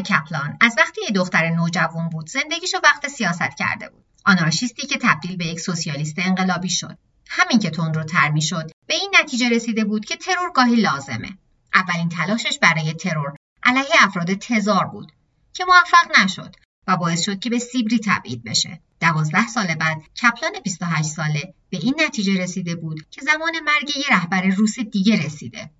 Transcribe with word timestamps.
کپلان 0.00 0.56
از 0.60 0.74
وقتی 0.78 1.00
یه 1.04 1.10
دختر 1.10 1.50
نوجوان 1.50 2.08
بود 2.08 2.28
زندگیشو 2.28 2.78
وقت 2.84 3.08
سیاست 3.08 3.56
کرده 3.58 3.88
بود. 3.88 4.04
آنارشیستی 4.24 4.86
که 4.86 4.98
تبدیل 5.02 5.36
به 5.36 5.46
یک 5.46 5.60
سوسیالیست 5.60 6.14
انقلابی 6.18 6.70
شد. 6.70 6.98
همین 7.28 7.58
که 7.58 7.70
تون 7.70 7.94
رو 7.94 8.04
تر 8.04 8.40
شد 8.40 8.70
به 8.86 8.94
این 8.94 9.14
نتیجه 9.20 9.48
رسیده 9.48 9.84
بود 9.84 10.04
که 10.04 10.16
ترور 10.16 10.52
گاهی 10.54 10.76
لازمه. 10.76 11.38
اولین 11.74 12.08
تلاشش 12.08 12.58
برای 12.58 12.92
ترور 12.92 13.36
علیه 13.62 13.94
افراد 14.00 14.34
تزار 14.34 14.84
بود 14.84 15.12
که 15.52 15.64
موفق 15.64 16.20
نشد 16.20 16.56
و 16.86 16.96
باعث 16.96 17.20
شد 17.20 17.38
که 17.38 17.50
به 17.50 17.58
سیبری 17.58 18.00
تبعید 18.04 18.44
بشه. 18.44 18.80
دوازده 19.00 19.46
سال 19.46 19.74
بعد 19.74 20.02
کپلان 20.22 20.52
28 20.64 21.08
ساله 21.08 21.54
به 21.70 21.76
این 21.76 21.94
نتیجه 22.06 22.42
رسیده 22.42 22.74
بود 22.74 23.06
که 23.10 23.20
زمان 23.20 23.52
مرگ 23.64 23.96
یه 23.96 24.04
رهبر 24.10 24.42
روس 24.42 24.78
دیگه 24.78 25.24
رسیده. 25.24 25.70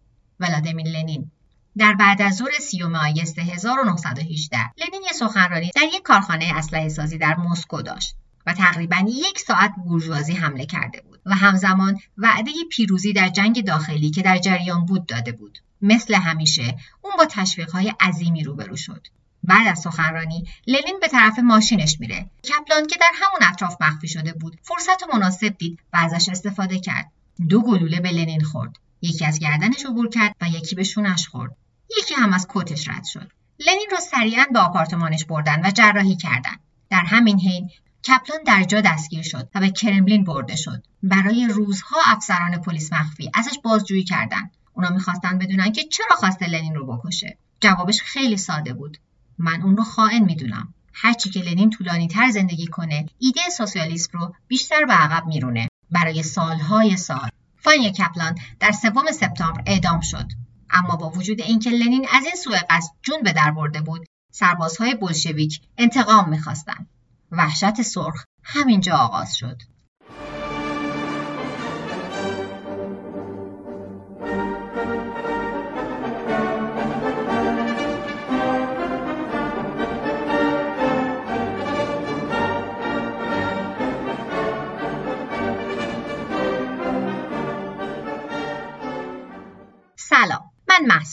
ولادیمیر 0.40 0.86
لنین. 0.86 1.30
در 1.78 1.94
بعد 1.94 2.22
از 2.22 2.36
ظهر 2.36 2.50
سیوم 2.60 2.94
آگست 2.94 3.38
1918 3.38 4.58
لنین 4.58 5.02
یه 5.02 5.12
سخنرانی 5.12 5.70
در 5.74 5.82
یک 5.82 6.02
کارخانه 6.02 6.52
اسلحه 6.54 6.88
سازی 6.88 7.18
در 7.18 7.36
مسکو 7.36 7.82
داشت 7.82 8.16
و 8.46 8.52
تقریبا 8.52 8.96
یک 9.08 9.38
ساعت 9.38 9.72
بورژوازی 9.84 10.32
حمله 10.32 10.66
کرده 10.66 11.00
بود 11.00 11.20
و 11.26 11.34
همزمان 11.34 11.98
وعده 12.18 12.50
پیروزی 12.70 13.12
در 13.12 13.28
جنگ 13.28 13.64
داخلی 13.64 14.10
که 14.10 14.22
در 14.22 14.38
جریان 14.38 14.86
بود 14.86 15.06
داده 15.06 15.32
بود. 15.32 15.58
مثل 15.82 16.14
همیشه 16.14 16.76
اون 17.02 17.12
با 17.18 17.26
تشویقهای 17.30 17.92
عظیمی 18.00 18.44
روبرو 18.44 18.76
شد. 18.76 19.06
بعد 19.44 19.66
از 19.68 19.78
سخنرانی 19.78 20.44
لنین 20.66 20.98
به 21.00 21.08
طرف 21.08 21.38
ماشینش 21.38 22.00
میره. 22.00 22.30
کپلان 22.44 22.86
که 22.86 22.96
در 23.00 23.10
همون 23.14 23.50
اطراف 23.50 23.76
مخفی 23.80 24.08
شده 24.08 24.32
بود 24.32 24.56
فرصت 24.62 25.14
مناسب 25.14 25.58
دید 25.58 25.78
و 25.92 25.96
ازش 25.96 26.28
استفاده 26.28 26.80
کرد. 26.80 27.10
دو 27.48 27.62
گلوله 27.62 28.00
به 28.00 28.10
لنین 28.10 28.40
خورد. 28.44 28.78
یکی 29.02 29.24
از 29.24 29.38
گردنش 29.38 29.86
عبور 29.86 30.08
کرد 30.08 30.36
و 30.40 30.48
یکی 30.48 30.74
به 30.74 30.84
شونش 30.84 31.28
خورد. 31.28 31.56
یکی 31.98 32.14
هم 32.14 32.32
از 32.32 32.46
کتش 32.48 32.88
رد 32.88 33.04
شد. 33.04 33.32
لنین 33.58 33.88
رو 33.90 33.96
سریعا 33.96 34.44
به 34.52 34.58
آپارتمانش 34.58 35.24
بردن 35.24 35.66
و 35.66 35.70
جراحی 35.70 36.16
کردن. 36.16 36.56
در 36.90 37.04
همین 37.06 37.40
حین 37.40 37.70
کپلان 38.04 38.42
در 38.46 38.64
جا 38.64 38.80
دستگیر 38.80 39.22
شد 39.22 39.48
و 39.54 39.60
به 39.60 39.70
کرملین 39.70 40.24
برده 40.24 40.56
شد. 40.56 40.82
برای 41.02 41.46
روزها 41.46 41.96
افسران 42.06 42.60
پلیس 42.60 42.92
مخفی 42.92 43.30
ازش 43.34 43.58
بازجویی 43.64 44.04
کردند. 44.04 44.50
اونا 44.72 44.90
می‌خواستن 44.90 45.38
بدونن 45.38 45.72
که 45.72 45.84
چرا 45.84 46.16
خواسته 46.16 46.48
لنین 46.48 46.74
رو 46.74 46.96
بکشه. 46.96 47.38
جوابش 47.60 48.02
خیلی 48.02 48.36
ساده 48.36 48.72
بود. 48.72 48.98
من 49.38 49.62
اون 49.62 49.76
رو 49.76 49.84
خائن 49.84 50.24
می‌دونم. 50.24 50.74
هرچی 50.92 51.30
که 51.30 51.40
لنین 51.40 51.70
طولانی 51.70 52.08
تر 52.08 52.30
زندگی 52.30 52.66
کنه 52.66 53.06
ایده 53.18 53.40
سوسیالیسم 53.56 54.18
رو 54.18 54.34
بیشتر 54.48 54.84
به 54.84 54.92
عقب 54.92 55.26
میرونه. 55.26 55.68
برای 55.90 56.22
سالهای 56.22 56.96
سال. 56.96 57.28
فانیا 57.64 57.90
کپلان 57.90 58.38
در 58.60 58.72
سوم 58.72 59.12
سپتامبر 59.12 59.62
اعدام 59.66 60.00
شد. 60.00 60.26
اما 60.70 60.96
با 60.96 61.10
وجود 61.10 61.40
اینکه 61.40 61.70
لنین 61.70 62.06
از 62.12 62.24
این 62.24 62.34
سوء 62.34 62.58
قصد 62.70 62.92
جون 63.02 63.22
به 63.22 63.32
در 63.32 63.50
برده 63.50 63.80
بود 63.80 64.06
سربازهای 64.32 64.94
بلشویک 64.94 65.60
انتقام 65.78 66.28
می‌خواستند. 66.28 66.88
وحشت 67.32 67.82
سرخ 67.82 68.24
همینجا 68.42 68.96
آغاز 68.96 69.36
شد. 69.36 69.62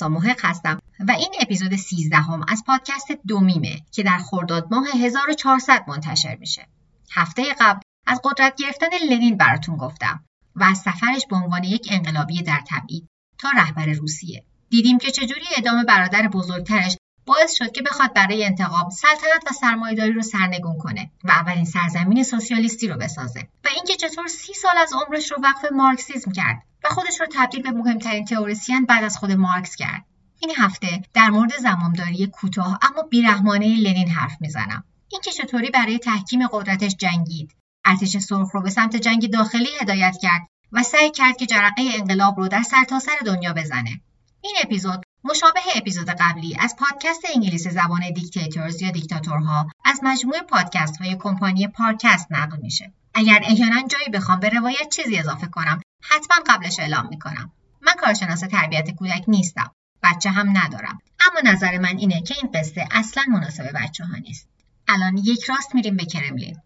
محق 0.08 0.46
هستم 0.46 0.82
و 1.08 1.12
این 1.12 1.36
اپیزود 1.42 1.76
13 1.76 2.18
هم 2.18 2.46
از 2.48 2.64
پادکست 2.68 3.08
دومیمه 3.28 3.82
که 3.92 4.04
در 4.04 4.18
خرداد 4.18 4.68
ماه 4.72 4.88
1400 4.96 5.84
منتشر 5.88 6.36
میشه. 6.36 6.68
هفته 7.12 7.44
قبل 7.60 7.80
از 8.08 8.22
قدرت 8.24 8.56
گرفتن 8.56 8.88
لنین 9.10 9.38
براتون 9.38 9.78
گفتم 9.78 10.24
و 10.56 10.64
از 10.64 10.78
سفرش 10.78 11.26
به 11.30 11.36
عنوان 11.36 11.64
یک 11.64 11.88
انقلابی 11.92 12.42
در 12.42 12.62
تبعید 12.68 13.10
تا 13.38 13.50
رهبر 13.50 13.86
روسیه. 13.86 14.44
دیدیم 14.70 14.98
که 14.98 15.12
چجوری 15.12 15.46
ادامه 15.58 15.84
برادر 15.84 16.28
بزرگترش 16.28 16.98
باعث 17.30 17.54
شد 17.54 17.72
که 17.72 17.82
بخواد 17.82 18.14
برای 18.14 18.46
انتقام 18.46 18.90
سلطنت 18.90 19.52
و 19.52 19.54
سرمایهداری 19.54 20.12
رو 20.12 20.22
سرنگون 20.22 20.78
کنه 20.78 21.12
و 21.24 21.32
اولین 21.32 21.66
سرزمین 21.66 22.24
سوسیالیستی 22.24 22.88
رو 22.88 22.98
بسازه. 22.98 23.40
و 23.66 23.68
اینکه 23.76 23.96
چطور 23.96 24.28
سی 24.28 24.54
سال 24.54 24.78
از 24.78 24.94
عمرش 24.94 25.32
رو 25.32 25.38
وقف 25.44 25.72
مارکسیزم 25.72 26.32
کرد 26.32 26.62
و 26.84 26.88
خودش 26.90 27.20
رو 27.20 27.26
تبدیل 27.34 27.62
به 27.62 27.72
مهمترین 27.72 28.26
تئوریسین 28.26 28.86
بعد 28.86 29.04
از 29.04 29.18
خود 29.18 29.32
مارکس 29.32 29.76
کرد. 29.76 30.06
این 30.40 30.52
هفته 30.58 31.02
در 31.14 31.30
مورد 31.30 31.58
زمامداری 31.58 32.28
کوتاه 32.28 32.80
اما 32.82 33.02
بیرحمانه 33.02 33.66
لنین 33.66 34.10
حرف 34.10 34.38
می‌زنم. 34.42 34.84
اینکه 35.12 35.32
چطوری 35.32 35.70
برای 35.70 35.98
تحکیم 35.98 36.48
قدرتش 36.48 36.96
جنگید. 36.96 37.56
ارتش 37.86 38.18
سرخ 38.18 38.50
رو 38.54 38.62
به 38.62 38.70
سمت 38.70 38.96
جنگ 38.96 39.32
داخلی 39.32 39.70
هدایت 39.82 40.18
کرد 40.22 40.42
و 40.72 40.84
سعی 40.84 41.12
کرد 41.12 41.38
که 41.38 41.46
جرقه 41.46 41.84
انقلاب 41.94 42.40
رو 42.40 42.48
در 42.48 42.64
سرتاسر 42.64 43.12
سر 43.20 43.26
دنیا 43.26 43.54
بزنه. 43.54 44.02
این 44.42 44.56
اپیزود 44.64 45.04
مشابه 45.24 45.60
اپیزود 45.76 46.10
قبلی 46.10 46.58
از 46.60 46.76
پادکست 46.80 47.22
انگلیسی 47.36 47.70
زبان 47.70 48.12
دیکتاتورز 48.16 48.82
یا 48.82 48.92
دیکتاتورها 48.92 49.68
از 49.86 50.00
مجموعه 50.04 50.42
پادکست 50.42 50.98
های 50.98 51.18
کمپانی 51.20 51.68
پارکست 51.68 52.28
نقل 52.32 52.58
میشه. 52.62 52.94
اگر 53.14 53.40
احیانا 53.44 53.88
جایی 53.88 54.10
بخوام 54.14 54.40
به 54.40 54.50
روایت 54.50 54.90
چیزی 54.90 55.18
اضافه 55.18 55.48
کنم 55.48 55.82
حتما 56.04 56.38
قبلش 56.48 56.80
اعلام 56.80 57.08
می‌کنم. 57.10 57.52
من 57.82 57.94
کارشناس 57.94 58.40
تربیت 58.40 58.92
کودک 58.92 59.24
نیستم. 59.28 59.72
بچه 60.04 60.30
هم 60.30 60.58
ندارم. 60.58 61.00
اما 61.28 61.52
نظر 61.52 61.78
من 61.78 61.98
اینه 61.98 62.22
که 62.22 62.36
این 62.42 62.52
قصه 62.52 62.88
اصلا 62.92 63.24
مناسب 63.28 63.72
بچه 63.76 64.06
ها 64.06 64.16
نیست. 64.16 64.48
الان 64.88 65.18
یک 65.18 65.44
راست 65.44 65.76
میریم 65.76 65.96
به 65.96 66.06
کرملین. 66.06 66.58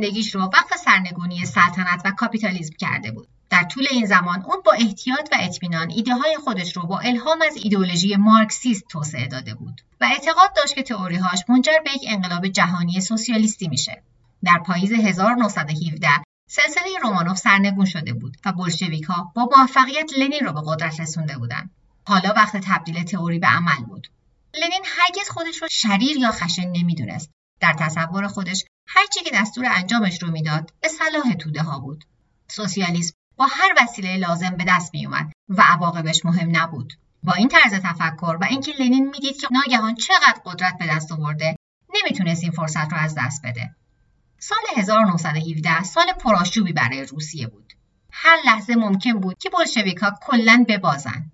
زندگیش 0.00 0.34
رو 0.34 0.40
وقف 0.40 0.76
سرنگونی 0.76 1.46
سلطنت 1.46 2.02
و 2.04 2.10
کاپیتالیسم 2.10 2.74
کرده 2.78 3.10
بود. 3.10 3.28
در 3.50 3.62
طول 3.62 3.86
این 3.90 4.06
زمان 4.06 4.42
اون 4.42 4.56
با 4.64 4.72
احتیاط 4.72 5.28
و 5.32 5.36
اطمینان 5.40 5.90
ایده 5.90 6.14
های 6.14 6.36
خودش 6.44 6.76
رو 6.76 6.86
با 6.86 6.98
الهام 6.98 7.42
از 7.42 7.56
ایدئولوژی 7.56 8.16
مارکسیست 8.16 8.88
توسعه 8.88 9.26
داده 9.26 9.54
بود 9.54 9.80
و 10.00 10.04
اعتقاد 10.04 10.56
داشت 10.56 10.74
که 10.74 10.82
تئوریهاش 10.82 11.44
منجر 11.48 11.72
به 11.84 11.90
یک 11.94 12.02
انقلاب 12.08 12.48
جهانی 12.48 13.00
سوسیالیستی 13.00 13.68
میشه. 13.68 14.02
در 14.44 14.58
پاییز 14.66 14.92
1917 14.92 16.08
سلسله 16.48 16.98
رومانوف 17.02 17.38
سرنگون 17.38 17.84
شده 17.84 18.12
بود 18.12 18.36
و 18.44 18.52
بلشویک 18.52 19.04
ها 19.04 19.32
با 19.34 19.48
موفقیت 19.56 20.10
لنین 20.18 20.40
رو 20.44 20.52
به 20.52 20.60
قدرت 20.66 21.00
رسونده 21.00 21.38
بودند. 21.38 21.70
حالا 22.06 22.32
وقت 22.36 22.56
تبدیل 22.56 23.02
تئوری 23.02 23.38
به 23.38 23.46
عمل 23.46 23.84
بود. 23.88 24.08
لنین 24.54 24.82
هرگز 24.84 25.28
خودش 25.30 25.62
رو 25.62 25.68
شریر 25.70 26.16
یا 26.16 26.30
خشن 26.30 26.68
نمی‌دونست 26.68 27.30
در 27.60 27.72
تصور 27.78 28.26
خودش 28.26 28.64
هرچی 28.86 29.20
که 29.20 29.30
دستور 29.34 29.66
انجامش 29.68 30.22
رو 30.22 30.30
می‌داد 30.30 30.72
به 30.80 30.88
صلاح 30.88 31.34
توده 31.34 31.62
ها 31.62 31.78
بود. 31.78 32.04
سوسیالیسم 32.48 33.12
با 33.36 33.46
هر 33.50 33.74
وسیله 33.82 34.16
لازم 34.16 34.50
به 34.50 34.64
دست 34.68 34.94
میومد 34.94 35.32
و 35.48 35.62
عواقبش 35.62 36.24
مهم 36.24 36.56
نبود. 36.56 36.92
با 37.22 37.32
این 37.32 37.48
طرز 37.48 37.74
تفکر 37.74 38.36
و 38.40 38.44
اینکه 38.44 38.72
لنین 38.72 39.10
می‌دید 39.10 39.36
که 39.40 39.48
ناگهان 39.50 39.94
چقدر 39.94 40.40
قدرت 40.44 40.78
به 40.78 40.86
دست 40.86 41.12
آورده 41.12 41.56
نمی‌تونست 41.94 42.42
این 42.42 42.52
فرصت 42.52 42.92
رو 42.92 42.98
از 42.98 43.14
دست 43.18 43.42
بده. 43.44 43.74
سال 44.38 44.58
1917 44.76 45.82
سال 45.82 46.12
پرآشوبی 46.12 46.72
برای 46.72 47.04
روسیه 47.04 47.46
بود. 47.46 47.72
هر 48.12 48.38
لحظه 48.46 48.74
ممکن 48.74 49.12
بود 49.12 49.38
که 49.38 49.50
بلشویکها 49.50 50.18
کلا 50.22 50.64
ببازن. 50.68 51.30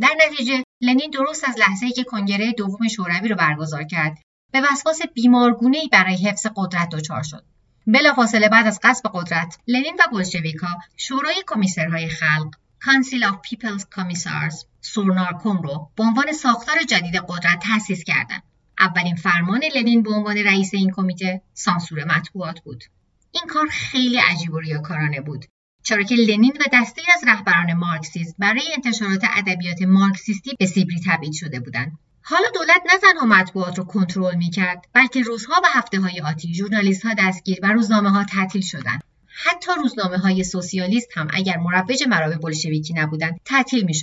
در 0.00 0.14
نتیجه 0.26 0.62
لنین 0.80 1.10
درست 1.10 1.48
از 1.48 1.58
لحظه‌ای 1.58 1.92
که 1.92 2.04
کنگره 2.04 2.52
دوم 2.52 2.88
شوروی 2.88 3.28
رو 3.28 3.36
برگزار 3.36 3.84
کرد 3.84 4.18
به 4.54 4.62
وسواس 4.72 5.00
بیمارگونه‌ای 5.14 5.88
برای 5.92 6.16
حفظ 6.16 6.46
قدرت 6.56 6.88
دچار 6.88 7.22
شد 7.22 7.44
بلافاصله 7.86 8.48
بعد 8.48 8.66
از 8.66 8.80
قصب 8.82 9.10
قدرت 9.14 9.58
لنین 9.68 9.94
و 9.94 10.02
بلشویکها 10.12 10.80
شورای 10.96 11.44
کمیسرهای 11.46 12.08
خلق 12.08 12.54
Council 12.84 13.22
of 13.22 13.34
People's 13.34 13.82
Commissars 13.82 14.64
سورنارکوم 14.80 15.62
رو 15.62 15.90
به 15.96 16.04
عنوان 16.04 16.32
ساختار 16.32 16.76
جدید 16.88 17.16
قدرت 17.16 17.58
تأسیس 17.62 18.04
کردند. 18.04 18.42
اولین 18.78 19.16
فرمان 19.16 19.60
لنین 19.76 20.02
به 20.02 20.10
عنوان 20.10 20.36
رئیس 20.36 20.74
این 20.74 20.90
کمیته 20.90 21.42
سانسور 21.54 22.04
مطبوعات 22.04 22.60
بود. 22.60 22.84
این 23.32 23.44
کار 23.48 23.66
خیلی 23.70 24.18
عجیب 24.18 24.52
و 24.52 24.58
ریاکارانه 24.58 25.20
بود 25.20 25.44
چرا 25.82 26.02
که 26.02 26.14
لنین 26.14 26.52
و 26.60 26.64
دسته 26.72 27.02
از 27.14 27.24
رهبران 27.26 27.72
مارکسیسم 27.72 28.34
برای 28.38 28.72
انتشارات 28.74 29.24
ادبیات 29.36 29.82
مارکسیستی 29.82 30.50
به 30.58 30.66
سیبری 30.66 31.00
تبعید 31.06 31.32
شده 31.32 31.60
بودند 31.60 31.98
حالا 32.26 32.48
دولت 32.54 32.82
نه 32.92 32.98
تنها 32.98 33.26
مطبوعات 33.26 33.78
رو 33.78 33.84
کنترل 33.84 34.34
می‌کرد 34.34 34.86
بلکه 34.92 35.22
روزها 35.22 35.60
و 35.64 35.66
هفته 35.72 36.00
های 36.00 36.20
آتی 36.20 36.54
ژورنالیست 36.54 37.02
ها 37.04 37.14
دستگیر 37.18 37.58
و 37.62 37.72
روزنامه 37.72 38.10
ها 38.10 38.24
تعطیل 38.24 38.62
شدند. 38.62 39.00
حتی 39.26 39.70
روزنامه 39.76 40.18
های 40.18 40.44
سوسیالیست 40.44 41.08
هم 41.14 41.28
اگر 41.30 41.56
مروج 41.56 42.04
مرابع 42.08 42.36
بلشویکی 42.36 42.94
نبودند 42.94 43.40
تعطیل 43.44 43.84
می 43.84 43.94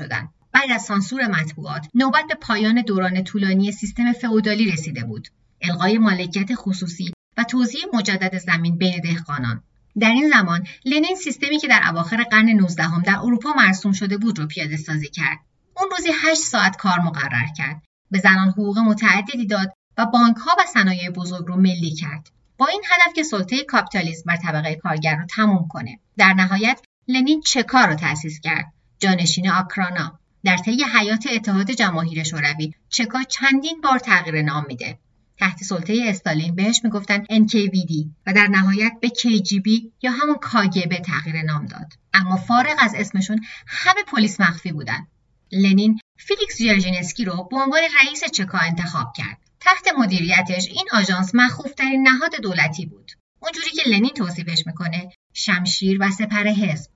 بعد 0.51 0.71
از 0.71 0.81
سانسور 0.81 1.27
مطبوعات 1.27 1.87
نوبت 1.93 2.27
به 2.27 2.35
پایان 2.35 2.81
دوران 2.81 3.23
طولانی 3.23 3.71
سیستم 3.71 4.13
فئودالی 4.13 4.71
رسیده 4.71 5.03
بود. 5.03 5.27
الغای 5.61 5.97
مالکیت 5.97 6.55
خصوصی 6.55 7.13
و 7.37 7.43
توزیع 7.43 7.81
مجدد 7.93 8.37
زمین 8.37 8.77
بین 8.77 9.01
دهقانان. 9.01 9.63
در 9.99 10.09
این 10.09 10.29
زمان 10.29 10.67
لنین 10.85 11.15
سیستمی 11.15 11.59
که 11.59 11.67
در 11.67 11.81
اواخر 11.89 12.23
قرن 12.23 12.49
19 12.49 12.83
هم 12.83 13.01
در 13.01 13.17
اروپا 13.19 13.53
مرسوم 13.57 13.91
شده 13.91 14.17
بود 14.17 14.39
رو 14.39 14.47
پیاده 14.47 14.77
سازی 14.77 15.09
کرد. 15.09 15.37
اون 15.77 15.89
روزی 15.91 16.09
8 16.23 16.41
ساعت 16.41 16.77
کار 16.77 16.99
مقرر 16.99 17.47
کرد. 17.57 17.81
به 18.11 18.19
زنان 18.19 18.49
حقوق 18.49 18.77
متعددی 18.77 19.45
داد 19.45 19.73
و 19.97 20.05
بانک 20.05 20.37
ها 20.37 20.51
و 20.59 20.65
صنایع 20.73 21.09
بزرگ 21.09 21.45
رو 21.45 21.57
ملی 21.57 21.95
کرد. 21.95 22.29
با 22.57 22.67
این 22.67 22.81
هدف 22.89 23.13
که 23.13 23.23
سلطه 23.23 23.63
کاپیتالیسم 23.63 24.23
بر 24.25 24.35
طبقه 24.35 24.75
کارگر 24.75 25.15
رو 25.15 25.25
تموم 25.25 25.67
کنه. 25.67 25.99
در 26.17 26.33
نهایت 26.33 26.81
لنین 27.07 27.41
چه 27.41 27.63
کار 27.63 27.87
رو 27.87 27.95
تأسیس 27.95 28.39
کرد؟ 28.39 28.73
جانشین 28.99 29.49
آکرانا 29.49 30.19
در 30.43 30.57
طی 30.57 30.83
حیات 30.83 31.27
اتحاد 31.31 31.71
جماهیر 31.71 32.23
شوروی 32.23 32.73
چکا 32.89 33.23
چندین 33.23 33.81
بار 33.81 33.99
تغییر 33.99 34.41
نام 34.41 34.65
میده؟ 34.67 34.99
تحت 35.37 35.63
سلطه 35.63 36.03
استالین 36.05 36.55
بهش 36.55 36.81
می‌گفتن 36.83 37.23
NKVD 37.23 38.07
و 38.27 38.33
در 38.33 38.47
نهایت 38.47 38.93
به 39.01 39.07
KGB 39.07 39.91
یا 40.01 40.11
همون 40.11 40.35
KGB 40.35 41.01
تغییر 41.01 41.41
نام 41.41 41.65
داد. 41.65 41.93
اما 42.13 42.35
فارغ 42.35 42.75
از 42.79 42.93
اسمشون 42.95 43.41
همه 43.67 44.03
پلیس 44.07 44.41
مخفی 44.41 44.71
بودن. 44.71 45.07
لنین 45.51 45.99
فیلیکس 46.17 46.57
جرژینسکی 46.57 47.25
رو 47.25 47.47
به 47.51 47.57
عنوان 47.57 47.81
رئیس 47.99 48.23
چکا 48.23 48.57
انتخاب 48.57 49.13
کرد. 49.17 49.37
تحت 49.59 49.87
مدیریتش 49.97 50.67
این 50.67 50.85
آژانس 50.93 51.35
مخوفترین 51.35 52.07
نهاد 52.07 52.35
دولتی 52.35 52.85
بود. 52.85 53.11
اونجوری 53.39 53.69
که 53.69 53.89
لنین 53.89 54.09
توصیفش 54.09 54.67
می‌کنه 54.67 55.09
شمشیر 55.33 55.97
و 56.01 56.11
سپر 56.11 56.47
حزب. 56.47 56.89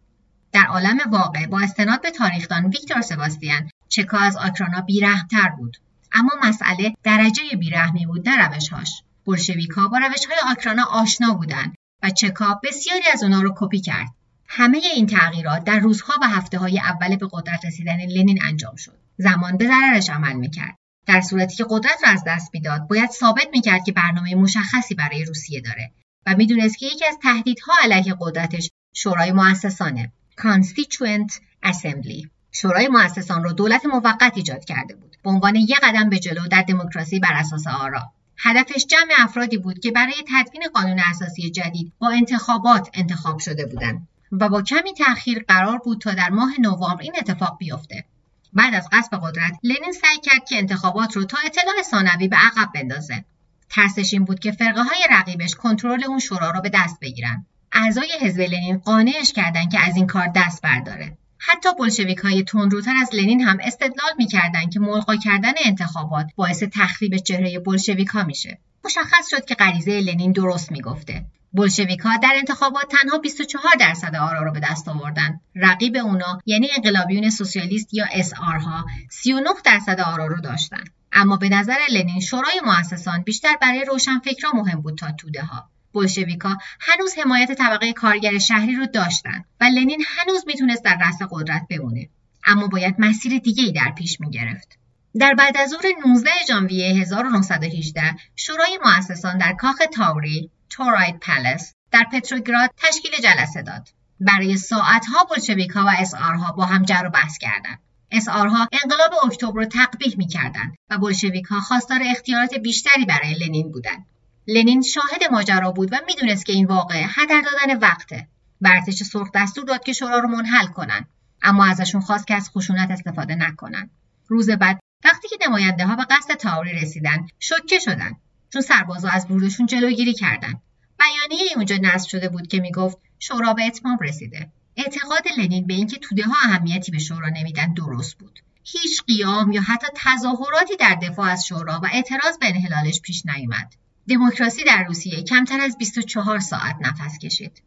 در 0.51 0.65
عالم 0.65 0.97
واقع 1.09 1.45
با 1.45 1.59
استناد 1.59 2.01
به 2.01 2.11
تاریخدان 2.11 2.65
ویکتور 2.65 3.01
سباستیان 3.01 3.69
چکا 3.89 4.17
از 4.17 4.37
آخرانا 4.37 4.81
بیرحمتر 4.81 5.49
بود. 5.49 5.77
اما 6.11 6.31
مسئله 6.43 6.93
درجه 7.03 7.43
بیرحمی 7.59 8.05
بود 8.05 8.29
نه 8.29 8.47
روشهاش. 8.47 9.03
بلشویکها 9.25 9.87
با 9.87 9.97
روشهای 9.97 10.37
آخرانا 10.51 10.83
آشنا 10.83 11.33
بودند 11.33 11.75
و 12.03 12.09
چکا 12.09 12.59
بسیاری 12.63 13.03
از 13.13 13.23
اونا 13.23 13.41
رو 13.41 13.53
کپی 13.57 13.81
کرد. 13.81 14.09
همه 14.47 14.77
این 14.95 15.07
تغییرات 15.07 15.63
در 15.63 15.79
روزها 15.79 16.13
و 16.21 16.27
هفته 16.27 16.57
های 16.57 16.79
اول 16.79 17.15
به 17.15 17.27
قدرت 17.31 17.65
رسیدن 17.65 18.05
لنین 18.05 18.39
انجام 18.43 18.75
شد. 18.75 18.97
زمان 19.17 19.57
به 19.57 19.67
ضررش 19.67 20.09
عمل 20.09 20.33
می‌کرد. 20.33 20.75
در 21.07 21.21
صورتی 21.21 21.55
که 21.55 21.65
قدرت 21.69 22.03
را 22.03 22.09
از 22.09 22.23
دست 22.27 22.49
می‌داد 22.53 22.87
باید 22.87 23.09
ثابت 23.09 23.47
می‌کرد 23.51 23.83
که 23.83 23.91
برنامه 23.91 24.35
مشخصی 24.35 24.95
برای 24.95 25.25
روسیه 25.25 25.61
داره 25.61 25.91
و 26.25 26.35
می‌دونست 26.35 26.77
که 26.77 26.85
یکی 26.85 27.05
از 27.05 27.17
تهدیدها 27.23 27.73
علیه 27.83 28.15
قدرتش 28.19 28.69
شورای 28.93 29.31
مؤسسانه 29.31 30.11
Constituent 30.41 31.31
Assembly. 31.65 32.27
شورای 32.51 32.87
مؤسسان 32.87 33.43
را 33.43 33.51
دولت 33.51 33.85
موقت 33.85 34.33
ایجاد 34.35 34.65
کرده 34.65 34.95
بود 34.95 35.17
به 35.23 35.29
عنوان 35.29 35.55
یک 35.55 35.79
قدم 35.83 36.09
به 36.09 36.19
جلو 36.19 36.47
در 36.47 36.61
دموکراسی 36.61 37.19
بر 37.19 37.33
اساس 37.33 37.67
آرا. 37.67 38.11
هدفش 38.37 38.85
جمع 38.85 39.11
افرادی 39.17 39.57
بود 39.57 39.79
که 39.79 39.91
برای 39.91 40.13
تدوین 40.13 40.63
قانون 40.73 41.01
اساسی 41.09 41.51
جدید 41.51 41.93
با 41.99 42.09
انتخابات 42.09 42.89
انتخاب 42.93 43.39
شده 43.39 43.65
بودند. 43.65 44.07
و 44.31 44.49
با 44.49 44.61
کمی 44.61 44.93
تأخیر 44.93 45.45
قرار 45.47 45.77
بود 45.77 46.01
تا 46.01 46.13
در 46.13 46.29
ماه 46.29 46.51
نوامبر 46.59 47.01
این 47.01 47.13
اتفاق 47.17 47.57
بیفته. 47.57 48.05
بعد 48.53 48.75
از 48.75 48.89
قصب 48.91 49.19
قدرت 49.23 49.59
لنین 49.63 49.91
سعی 49.91 50.19
کرد 50.23 50.45
که 50.49 50.57
انتخابات 50.57 51.15
رو 51.15 51.25
تا 51.25 51.37
اطلاع 51.45 51.81
ثانوی 51.81 52.27
به 52.27 52.35
عقب 52.35 52.71
بندازه. 52.73 53.25
ترسش 53.69 54.13
این 54.13 54.25
بود 54.25 54.39
که 54.39 54.51
فرقه 54.51 54.83
های 54.83 55.07
رقیبش 55.09 55.55
کنترل 55.55 56.03
اون 56.03 56.19
شورا 56.19 56.51
رو 56.51 56.61
به 56.61 56.69
دست 56.73 56.99
بگیرن. 56.99 57.45
اعضای 57.71 58.11
حزب 58.21 58.41
لنین 58.41 58.77
قانعش 58.77 59.33
کردند 59.33 59.71
که 59.71 59.79
از 59.79 59.95
این 59.95 60.07
کار 60.07 60.27
دست 60.35 60.61
برداره. 60.61 61.17
حتی 61.37 61.69
بلشویک 61.79 62.17
های 62.17 62.43
تندروتر 62.43 62.93
از 63.01 63.09
لنین 63.13 63.41
هم 63.41 63.57
استدلال 63.61 64.11
می‌کردند 64.17 64.73
که 64.73 64.79
ملقا 64.79 65.15
کردن 65.15 65.51
انتخابات 65.65 66.27
باعث 66.35 66.63
تخریب 66.63 67.17
چهره 67.17 67.59
بلشویک 67.59 68.07
ها 68.07 68.23
میشه. 68.23 68.59
مشخص 68.85 69.29
شد 69.29 69.45
که 69.45 69.55
غریزه 69.55 69.99
لنین 69.99 70.31
درست 70.31 70.71
می‌گفته. 70.71 71.25
بلشویک 71.53 71.99
ها 71.99 72.17
در 72.17 72.33
انتخابات 72.35 72.85
تنها 72.89 73.17
24 73.17 73.73
درصد 73.79 74.15
آرا 74.15 74.43
رو 74.43 74.51
به 74.51 74.59
دست 74.59 74.87
آوردن. 74.87 75.39
رقیب 75.55 75.95
اونا 75.95 76.39
یعنی 76.45 76.67
انقلابیون 76.75 77.29
سوسیالیست 77.29 77.93
یا 77.93 78.05
SR 78.05 78.61
ها 78.63 78.85
39 79.09 79.49
درصد 79.65 79.99
آرا 79.99 80.25
رو 80.25 80.41
داشتن. 80.41 80.83
اما 81.11 81.37
به 81.37 81.49
نظر 81.49 81.77
لنین 81.89 82.19
شورای 82.19 82.61
مؤسسان 82.65 83.21
بیشتر 83.21 83.55
برای 83.61 83.85
روشنفکرا 83.85 84.51
مهم 84.53 84.81
بود 84.81 84.97
تا 84.97 85.11
توده 85.11 85.41
ها 85.41 85.69
بلشویکا 85.93 86.57
هنوز 86.79 87.17
حمایت 87.17 87.51
طبقه 87.51 87.93
کارگر 87.93 88.37
شهری 88.37 88.75
رو 88.75 88.85
داشتن 88.85 89.43
و 89.61 89.63
لنین 89.63 90.03
هنوز 90.07 90.43
می‌تونست 90.47 90.83
در 90.83 90.97
رأس 91.01 91.17
قدرت 91.31 91.67
بمونه. 91.69 92.09
اما 92.45 92.67
باید 92.67 92.95
مسیر 92.99 93.39
دیگه 93.39 93.63
ای 93.63 93.71
در 93.71 93.91
پیش 93.97 94.19
می‌گرفت. 94.19 94.77
در 95.19 95.33
بعد 95.33 95.57
از 95.57 95.69
ظهر 95.69 95.83
19 96.07 96.29
ژانویه 96.47 96.95
1918 96.95 98.15
شورای 98.35 98.79
مؤسسان 98.85 99.37
در 99.37 99.53
کاخ 99.53 99.77
تاوری 99.93 100.51
توراید 100.69 101.19
پلس 101.19 101.73
در 101.91 102.05
پتروگراد 102.11 102.69
تشکیل 102.77 103.11
جلسه 103.23 103.61
داد. 103.61 103.87
برای 104.19 104.57
ساعتها 104.57 105.23
بلشویکها 105.23 105.85
و 105.85 105.89
اسآرها 105.97 106.51
با 106.51 106.65
هم 106.65 106.83
جر 106.83 107.03
و 107.05 107.09
بحث 107.09 107.37
کردند. 107.37 107.79
اسآرها 108.11 108.67
انقلاب 108.83 109.25
اکتبر 109.25 109.53
رو 109.53 109.65
تقبیح 109.65 110.15
می‌کردند 110.17 110.75
و 110.89 110.97
بلشویکها 110.97 111.59
خواستار 111.59 111.99
اختیارات 112.05 112.55
بیشتری 112.55 113.05
برای 113.05 113.33
لنین 113.33 113.71
بودند. 113.71 114.05
لنین 114.47 114.81
شاهد 114.81 115.31
ماجرا 115.31 115.71
بود 115.71 115.93
و 115.93 115.97
می‌دونست 116.07 116.45
که 116.45 116.53
این 116.53 116.65
واقعه 116.65 117.05
هدر 117.09 117.41
دادن 117.41 117.79
وقته. 117.79 118.27
به 118.61 118.69
ارتش 118.69 119.03
سرخ 119.03 119.31
دستور 119.35 119.65
داد 119.65 119.83
که 119.83 119.93
شورا 119.93 120.19
رو 120.19 120.27
منحل 120.27 120.67
کنن 120.67 121.05
اما 121.43 121.65
ازشون 121.65 122.01
خواست 122.01 122.27
که 122.27 122.35
از 122.35 122.49
خشونت 122.49 122.91
استفاده 122.91 123.35
نکنن. 123.35 123.89
روز 124.27 124.49
بعد 124.49 124.79
وقتی 125.05 125.27
که 125.27 125.37
نماینده 125.47 125.85
ها 125.85 125.95
به 125.95 126.05
قصد 126.09 126.33
تاوری 126.33 126.73
رسیدن 126.73 127.27
شوکه 127.39 127.79
شدن. 127.79 128.11
چون 128.53 128.61
سربازا 128.61 129.09
از 129.09 129.25
ورودشون 129.29 129.65
جلوگیری 129.65 130.13
کردن. 130.13 130.53
بیانیه 130.99 131.51
اونجا 131.55 131.75
نصب 131.81 132.09
شده 132.09 132.29
بود 132.29 132.47
که 132.47 132.59
می‌گفت 132.59 132.97
شورا 133.19 133.53
به 133.53 133.65
اتمام 133.65 133.97
رسیده. 134.01 134.49
اعتقاد 134.77 135.23
لنین 135.37 135.67
به 135.67 135.73
اینکه 135.73 135.97
توده 135.97 136.23
ها 136.23 136.35
اهمیتی 136.43 136.91
به 136.91 136.99
شورا 136.99 137.29
نمیدن 137.29 137.73
درست 137.73 138.17
بود. 138.17 138.39
هیچ 138.63 139.03
قیام 139.03 139.51
یا 139.51 139.61
حتی 139.61 139.87
تظاهراتی 139.95 140.75
در 140.75 140.95
دفاع 140.95 141.29
از 141.29 141.45
شورا 141.45 141.79
و 141.83 141.89
اعتراض 141.93 142.37
به 142.39 142.47
انحلالش 142.47 143.01
پیش 143.01 143.25
نیامد 143.25 143.73
دموکراسی 144.09 144.63
در 144.63 144.83
روسیه 144.83 145.23
کمتر 145.23 145.61
از 145.61 145.77
24 145.77 146.39
ساعت 146.39 146.75
نفس 146.81 147.17
کشید. 147.17 147.61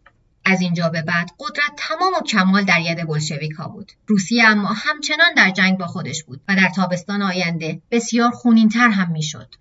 از 0.49 0.61
اینجا 0.61 0.89
به 0.89 1.03
بعد 1.03 1.31
قدرت 1.39 1.71
تمام 1.77 2.13
و 2.21 2.23
کمال 2.23 2.65
در 2.65 2.81
ید 2.81 3.07
بلشویک 3.07 3.53
ها 3.53 3.69
بود. 3.69 3.93
روسیه 4.07 4.45
اما 4.49 4.69
همچنان 4.69 5.35
در 5.37 5.51
جنگ 5.51 5.79
با 5.79 5.87
خودش 5.87 6.25
بود 6.25 6.41
و 6.49 6.57
در 6.57 6.69
تابستان 6.77 7.23
آینده 7.23 7.81
بسیار 7.91 8.31
خونینتر 8.31 8.89
هم 8.89 9.13
می‌شد. 9.13 9.55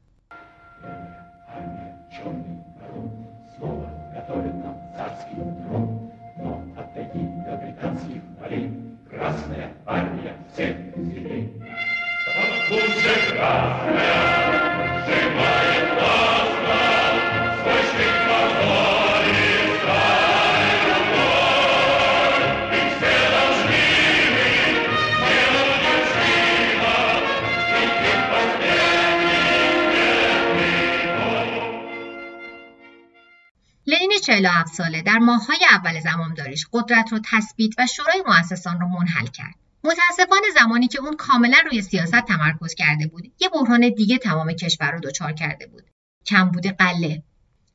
47 34.27 34.73
ساله 34.73 35.01
در 35.01 35.17
ماههای 35.17 35.59
اول 35.71 35.99
زمامداریش 35.99 36.67
قدرت 36.73 37.11
رو 37.11 37.19
تثبیت 37.31 37.73
و 37.77 37.87
شورای 37.87 38.23
مؤسسان 38.27 38.79
رو 38.79 38.87
منحل 38.87 39.27
کرد. 39.27 39.55
متاسفانه 39.83 40.47
زمانی 40.55 40.87
که 40.87 40.99
اون 40.99 41.15
کاملا 41.15 41.57
روی 41.65 41.81
سیاست 41.81 42.21
تمرکز 42.27 42.73
کرده 42.73 43.07
بود، 43.07 43.31
یه 43.39 43.49
بحران 43.49 43.89
دیگه 43.89 44.17
تمام 44.17 44.53
کشور 44.53 44.91
رو 44.91 44.99
دچار 44.99 45.33
کرده 45.33 45.67
بود. 45.67 45.83
کمبود 46.25 46.67
قله. 46.67 47.23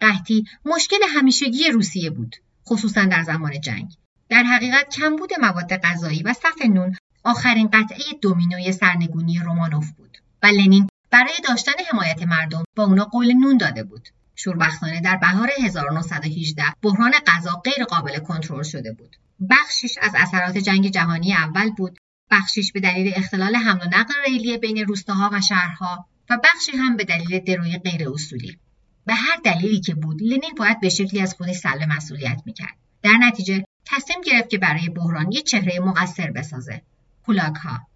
قحطی 0.01 0.45
مشکل 0.65 0.97
همیشگی 1.09 1.71
روسیه 1.71 2.11
بود، 2.11 2.37
خصوصا 2.67 3.05
در 3.05 3.23
زمان 3.23 3.61
جنگ. 3.61 3.93
در 4.29 4.43
حقیقت 4.43 4.95
کمبود 4.95 5.31
مواد 5.41 5.77
غذایی 5.77 6.23
و 6.23 6.33
صف 6.33 6.63
نون 6.69 6.97
آخرین 7.25 7.69
قطعه 7.73 8.05
دومینوی 8.23 8.73
سرنگونی 8.73 9.39
رومانوف 9.39 9.91
بود 9.91 10.19
و 10.43 10.47
لنین 10.47 10.89
برای 11.11 11.35
داشتن 11.49 11.73
حمایت 11.93 12.23
مردم 12.23 12.65
با 12.77 12.85
اونا 12.85 13.05
قول 13.05 13.33
نون 13.33 13.57
داده 13.57 13.83
بود. 13.83 14.09
شوربختانه 14.45 15.01
در 15.01 15.17
بهار 15.17 15.51
1918 15.63 16.65
بحران 16.83 17.13
غذا 17.27 17.63
غیر 17.65 17.85
قابل 17.85 18.19
کنترل 18.19 18.63
شده 18.63 18.93
بود. 18.93 19.17
بخشش 19.51 19.99
از 20.03 20.13
اثرات 20.15 20.59
جنگ 20.59 20.91
جهانی 20.91 21.35
اول 21.35 21.71
بود، 21.71 21.99
بخشش 22.31 22.73
به 22.73 22.81
دلیل 22.81 23.13
اختلال 23.17 23.57
حمل 23.57 23.81
و 23.81 23.99
نقل 23.99 24.15
ریلی 24.27 24.59
بین 24.59 24.79
روستاها 24.79 25.31
و 25.33 25.41
شهرها 25.41 26.07
و 26.31 26.39
بخشی 26.45 26.73
هم 26.73 26.97
به 26.97 27.05
دلیل 27.05 27.39
دروی 27.39 27.79
غیر 27.79 28.11
اصولی. 28.11 28.59
به 29.07 29.15
هر 29.15 29.37
دلیلی 29.45 29.81
که 29.81 29.95
بود، 29.95 30.23
لنین 30.23 30.55
باید 30.57 30.81
به 30.81 30.89
شکلی 30.89 31.21
از 31.21 31.35
خودش 31.35 31.57
سلب 31.57 31.83
مسئولیت 31.83 32.43
می‌کرد. 32.47 32.77
در 33.03 33.17
نتیجه 33.21 33.65
تصمیم 33.87 34.21
گرفت 34.21 34.51
که 34.51 34.59
برای 34.59 34.89
بحران 34.89 35.33
یک 35.33 35.45
چهره 35.45 35.81
مقصر 35.81 36.31
بسازه. 36.31 36.83
کولاک 37.27 37.57
ها. 37.57 37.87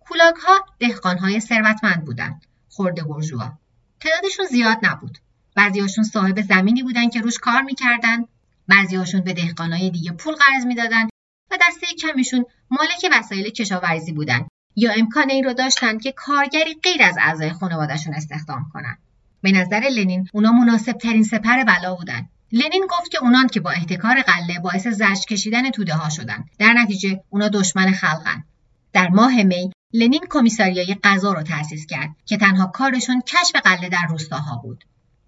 کولاک 0.00 0.34
ها 0.36 1.38
ثروتمند 1.38 2.04
بودند. 2.04 2.46
خورده 2.68 3.02
برجوا. 3.02 3.52
تعدادشون 4.00 4.46
زیاد 4.46 4.78
نبود. 4.82 5.18
بعضیاشون 5.54 6.04
صاحب 6.04 6.40
زمینی 6.40 6.82
بودن 6.82 7.08
که 7.08 7.20
روش 7.20 7.38
کار 7.38 7.62
می‌کردن. 7.62 8.24
بعضیاشون 8.68 9.20
به 9.20 9.32
دهقانای 9.32 9.90
دیگه 9.90 10.12
پول 10.12 10.34
قرض 10.34 10.66
می‌دادن 10.66 11.04
و 11.50 11.58
دسته 11.68 11.86
کمیشون 12.02 12.44
مالک 12.70 13.06
وسایل 13.12 13.50
کشاورزی 13.50 14.12
بودن 14.12 14.46
یا 14.76 14.92
امکان 14.92 15.30
این 15.30 15.44
رو 15.44 15.52
داشتن 15.52 15.98
که 15.98 16.12
کارگری 16.12 16.74
غیر 16.82 17.02
از 17.02 17.16
اعضای 17.20 17.52
خانوادهشون 17.52 18.14
استخدام 18.14 18.70
کنن. 18.72 18.98
به 19.42 19.52
نظر 19.52 19.80
لنین 19.80 20.28
اونا 20.32 20.52
مناسب 20.52 20.92
ترین 20.92 21.24
سپر 21.24 21.64
بلا 21.64 21.94
بودن. 21.94 22.28
لنین 22.52 22.86
گفت 22.90 23.10
که 23.10 23.18
اونان 23.22 23.46
که 23.46 23.60
با 23.60 23.70
احتکار 23.70 24.22
قله 24.22 24.58
باعث 24.58 24.86
زجر 24.86 25.24
کشیدن 25.28 25.70
توده 25.70 25.94
ها 25.94 26.08
شدن. 26.08 26.44
در 26.58 26.72
نتیجه 26.72 27.20
اونا 27.30 27.48
دشمن 27.48 27.92
خلقن. 27.92 28.44
در 28.92 29.08
ماه 29.08 29.42
می 29.42 29.72
لنین 29.92 30.20
کمیساریای 30.30 30.96
غذا 31.04 31.32
رو 31.32 31.42
تأسیس 31.42 31.86
کرد 31.86 32.10
که 32.26 32.36
تنها 32.36 32.66
کارشون 32.66 33.20
کشف 33.20 33.56
قله 33.56 33.88
در 33.88 34.06
روستاها 34.08 34.56
بود. 34.56 34.84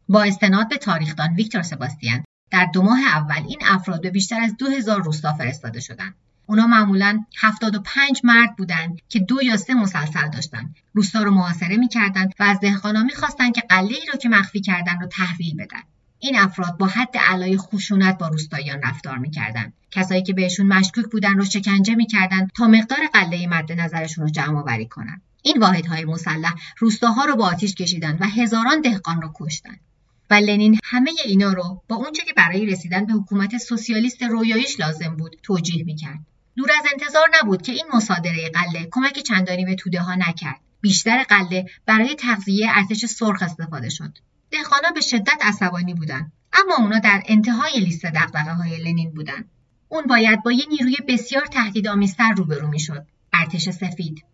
با 0.09 0.23
استناد 0.23 0.69
به 0.69 0.77
تاریخدان 0.77 1.35
ویکتور 1.35 1.63
سباستیان 1.63 2.25
در 2.51 2.71
دو 2.73 2.83
ماه 2.83 3.01
اول 3.01 3.43
این 3.49 3.59
افراد 3.67 4.03
به 4.03 4.11
بیشتر 4.11 4.41
از 4.41 4.57
2000 4.57 5.03
روستا 5.03 5.33
فرستاده 5.33 5.81
شدند. 5.81 6.15
اونا 6.47 6.67
معمولا 6.67 7.25
75 7.41 8.21
مرد 8.25 8.57
بودند 8.57 9.01
که 9.09 9.19
دو 9.19 9.43
یا 9.43 9.57
سه 9.57 9.75
مسلسل 9.75 10.29
داشتند. 10.29 10.75
روستا 10.95 11.23
رو 11.23 11.31
محاصره 11.31 11.77
می‌کردند 11.77 12.33
و 12.41 12.43
از 12.43 12.61
دهقانا 12.61 13.03
می‌خواستند 13.03 13.55
که 13.55 13.61
قله 13.61 13.95
ای 13.95 14.07
رو 14.13 14.19
که 14.19 14.29
مخفی 14.29 14.61
کردن 14.61 15.01
رو 15.01 15.07
تحویل 15.07 15.57
بدن. 15.57 15.83
این 16.19 16.39
افراد 16.39 16.79
با 16.79 16.87
حد 16.87 17.17
علای 17.17 17.57
خشونت 17.57 18.19
با 18.19 18.29
روستاییان 18.29 18.83
رفتار 18.83 19.19
می‌کردند. 19.19 19.73
کسایی 19.91 20.23
که 20.23 20.33
بهشون 20.33 20.67
مشکوک 20.67 21.05
بودن 21.05 21.35
رو 21.35 21.45
شکنجه 21.45 21.95
می‌کردند 21.95 22.51
تا 22.55 22.67
مقدار 22.67 22.99
قله 23.13 23.47
مد 23.47 23.73
نظرشون 23.73 24.25
رو 24.25 24.31
جمع 24.31 24.59
آوری 24.59 24.87
کنند. 24.87 25.23
این 25.43 25.59
واحدهای 25.61 26.05
مسلح 26.05 26.55
روستاها 26.79 27.25
رو 27.25 27.37
با 27.37 27.47
آتیش 27.47 27.75
کشیدند 27.75 28.21
و 28.21 28.25
هزاران 28.25 28.81
دهقان 28.81 29.23
رو 29.23 29.33
کشتند. 29.35 29.81
لنین 30.41 30.79
همه 30.85 31.11
اینا 31.25 31.53
رو 31.53 31.83
با 31.89 31.97
اونچه 31.97 32.23
که 32.25 32.33
برای 32.33 32.67
رسیدن 32.67 33.07
به 33.07 33.13
حکومت 33.13 33.59
سوسیالیست 33.59 34.23
رویاییش 34.23 34.81
لازم 34.81 35.17
بود 35.17 35.37
توجیه 35.43 35.85
می‌کرد. 35.85 36.19
دور 36.57 36.71
از 36.73 36.85
انتظار 36.93 37.29
نبود 37.35 37.63
که 37.63 37.73
این 37.73 37.85
مصادره 37.95 38.49
قله 38.49 38.89
کمک 38.91 39.19
چندانی 39.19 39.65
به 39.65 39.75
توده 39.75 40.01
ها 40.01 40.15
نکرد. 40.15 40.61
بیشتر 40.81 41.23
قله 41.23 41.67
برای 41.87 42.15
تغذیه 42.15 42.67
ارتش 42.71 43.07
سرخ 43.07 43.43
استفاده 43.43 43.89
شد. 43.89 44.19
دهقانا 44.51 44.91
به 44.95 45.01
شدت 45.01 45.39
عصبانی 45.41 45.95
بودند 45.95 46.33
اما 46.53 46.77
اونا 46.79 46.99
در 46.99 47.23
انتهای 47.27 47.81
لیست 47.81 48.07
دقدقه 48.07 48.53
های 48.53 48.77
لنین 48.77 49.15
بودند. 49.15 49.51
اون 49.89 50.05
باید 50.07 50.43
با 50.43 50.53
یه 50.53 50.65
نیروی 50.71 50.97
بسیار 51.09 51.47
تهدیدآمیزتر 51.47 52.33
روبرو 52.33 52.69
می‌شد. 52.69 53.07
ارتش 53.33 53.69
سفید. 53.69 54.25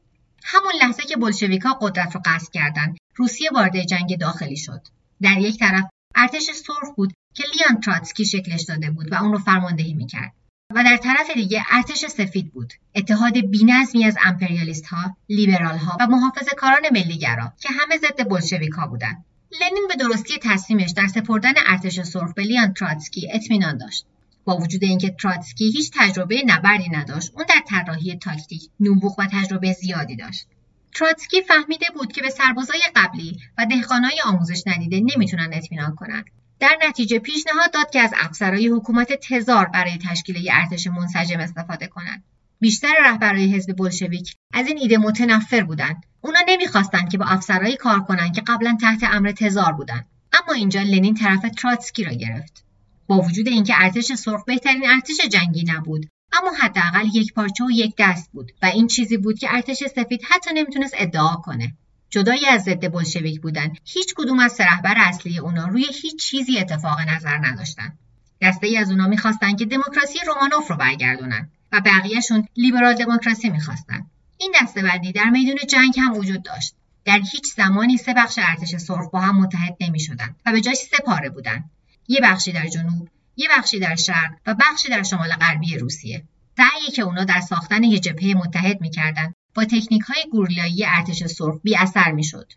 همون 0.45 0.73
لحظه 0.81 1.03
که 1.03 1.17
بلشویکا 1.17 1.79
قدرت 1.81 2.15
رو 2.15 2.21
قصد 2.25 2.53
کردند 2.53 2.97
روسیه 3.17 3.51
وارد 3.55 3.83
جنگ 3.83 4.19
داخلی 4.19 4.57
شد. 4.57 4.81
در 5.23 5.39
یک 5.39 5.59
طرف 5.59 5.85
ارتش 6.15 6.43
سرخ 6.43 6.95
بود 6.97 7.13
که 7.35 7.45
لئون 7.55 7.81
تروتسکی 7.81 8.25
شکلش 8.25 8.63
داده 8.63 8.91
بود 8.91 9.13
و 9.13 9.15
اون 9.15 9.33
رو 9.33 9.39
فرماندهی 9.39 9.95
می‌کرد. 9.95 10.33
و 10.75 10.85
در 10.85 10.97
طرف 10.97 11.31
دیگه 11.35 11.65
ارتش 11.71 12.07
سفید 12.07 12.53
بود. 12.53 12.73
اتحاد 12.95 13.39
بینظمی 13.39 14.05
از 14.05 14.17
امپریالیست 14.25 14.87
ها 14.87 15.17
لیبرال 15.29 15.79
ها 15.79 15.97
و 16.01 16.07
محافظ 16.07 16.49
کاران 16.57 16.83
ملیگرا 16.93 17.53
که 17.61 17.69
همه 17.73 17.97
ضد 17.97 18.29
بلشویک 18.29 18.73
ها 18.73 18.87
بودند. 18.87 19.25
لنین 19.61 19.87
به 19.89 19.97
درستی 19.97 20.39
تصمیمش 20.43 20.91
در 20.91 21.07
سپردن 21.07 21.53
ارتش 21.67 22.01
سرخ 22.01 22.35
به 22.35 22.43
لئون 22.43 22.75
تروتسکی 22.75 23.33
اطمینان 23.33 23.79
داشت. 23.79 24.07
با 24.45 24.57
وجود 24.57 24.85
اینکه 24.85 25.11
تروتسکی 25.11 25.65
هیچ 25.71 25.91
تجربه 25.95 26.43
نبردی 26.47 26.89
نداشت 26.89 27.33
اون 27.35 27.45
در 27.49 27.63
طراحی 27.69 28.17
تاکتیک 28.17 28.63
نبوغ 28.81 29.19
و 29.19 29.27
تجربه 29.33 29.73
زیادی 29.73 30.17
داشت. 30.17 30.47
تراتسکی 30.95 31.43
فهمیده 31.43 31.87
بود 31.95 32.13
که 32.13 32.23
به 32.23 32.31
سربازای 32.31 32.81
قبلی 32.97 33.39
و 33.59 33.67
دهقانای 33.67 34.21
آموزش 34.25 34.63
ندیده 34.67 35.01
نمی‌تونن 35.01 35.51
اطمینان 35.53 35.95
کنند 35.95 36.25
در 36.61 36.79
نتیجه 36.89 37.19
پیشنهاد 37.19 37.73
داد 37.73 37.91
که 37.91 38.01
از 38.01 38.13
افسرهای 38.17 38.69
حکومت 38.69 39.13
تزار 39.13 39.67
برای 39.67 39.99
تشکیل 39.99 40.51
ارتش 40.53 40.87
منسجم 40.87 41.41
استفاده 41.41 41.87
کنند 41.87 42.25
بیشتر 42.61 42.95
رهبرای 43.05 43.55
حزب 43.55 43.77
بلشویک 43.77 44.35
از 44.53 44.67
این 44.67 44.79
ایده 44.79 44.99
متنفر 44.99 45.65
بودند 45.65 46.05
اونا 46.21 46.41
نمی‌خواستند 46.49 47.11
که 47.11 47.19
با 47.19 47.25
افسرهایی 47.25 47.77
کار 47.77 48.01
کنند 48.01 48.35
که 48.35 48.43
قبلا 48.47 48.79
تحت 48.81 49.05
امر 49.05 49.33
تزار 49.33 49.73
بودند 49.73 50.07
اما 50.33 50.55
اینجا 50.55 50.83
لنین 50.83 51.15
طرف 51.15 51.43
تراتسکی 51.57 52.05
را 52.05 52.13
گرفت. 52.13 52.65
با 53.07 53.21
وجود 53.21 53.49
اینکه 53.49 53.75
ارتش 53.77 54.13
سرخ 54.13 54.45
بهترین 54.45 54.83
ارتش 54.87 55.17
جنگی 55.31 55.65
نبود 55.65 56.07
اما 56.33 56.51
حداقل 56.61 57.07
یک 57.15 57.35
پارچه 57.35 57.65
و 57.65 57.71
یک 57.71 57.95
دست 57.99 58.31
بود 58.33 58.53
و 58.63 58.67
این 58.67 58.87
چیزی 58.87 59.17
بود 59.17 59.39
که 59.39 59.55
ارتش 59.55 59.85
سفید 59.97 60.23
حتی 60.31 60.51
نمی‌تونست 60.55 60.95
ادعا 60.97 61.37
کنه. 61.37 61.75
جدایی 62.11 62.47
از 62.47 62.63
ضد 62.63 62.93
بلشویک 62.93 63.41
بودن. 63.41 63.73
هیچ 63.85 64.15
کدوم 64.17 64.39
از 64.39 64.53
سه 64.53 64.65
رهبر 64.65 64.95
اصلی 64.97 65.39
اونا 65.39 65.69
روی 65.69 65.87
هیچ 66.03 66.23
چیزی 66.31 66.59
اتفاق 66.59 67.01
نظر 67.01 67.37
نداشتن. 67.37 67.93
دسته 68.41 68.67
ای 68.67 68.77
از 68.77 68.91
اونا 68.91 69.09
می‌خواستن 69.09 69.57
که 69.57 69.65
دموکراسی 69.65 70.19
رومانوف 70.27 70.71
رو 70.71 70.77
برگردونن 70.77 71.51
و 71.73 71.81
بقیهشون 71.81 72.49
لیبرال 72.57 72.95
دموکراسی 72.95 73.51
می‌خواستن. 73.51 74.07
این 74.39 74.53
دسته 74.63 74.83
بندی 74.83 75.13
در 75.13 75.31
میدون 75.31 75.57
جنگ 75.69 75.95
هم 75.99 76.17
وجود 76.17 76.43
داشت. 76.43 76.75
در 77.05 77.21
هیچ 77.33 77.55
زمانی 77.57 77.97
سه 77.97 78.15
بخش 78.15 78.39
ارتش 78.43 78.77
سرخ 78.77 79.11
با 79.11 79.21
هم 79.21 79.41
متحد 79.41 79.77
نمی‌شدند 79.81 80.37
و 80.47 80.53
به 80.53 80.61
جاش 80.61 80.77
سه 80.77 80.97
پاره 81.07 81.29
بودند 81.31 81.71
یه 82.09 82.21
بخشی 82.21 82.53
در 82.53 82.67
جنوب 82.69 83.09
یه 83.37 83.49
بخشی 83.57 83.79
در 83.79 83.97
شرق 83.97 84.31
و 84.47 84.55
بخشی 84.55 84.89
در 84.89 85.03
شمال 85.03 85.29
غربی 85.29 85.79
روسیه. 85.79 86.25
سعی 86.57 86.93
که 86.93 87.03
اونا 87.03 87.25
در 87.25 87.41
ساختن 87.41 87.83
یه 87.83 87.99
جبهه 87.99 88.35
متحد 88.35 88.81
می‌کردند 88.81 89.35
با 89.55 89.65
تکنیک 89.65 90.03
های 90.03 90.25
گوریلایی 90.33 90.85
ارتش 90.87 91.27
سرخ 91.27 91.61
بی 91.63 91.77
اثر 91.77 92.13
می‌شد. 92.13 92.53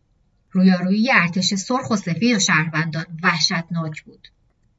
رویارویی 0.51 1.11
ارتش 1.11 1.53
سرخ 1.53 1.89
و 1.89 1.95
سفید 1.95 2.35
و 2.35 2.39
شهروندان 2.39 3.05
وحشتناک 3.23 4.03
بود. 4.03 4.27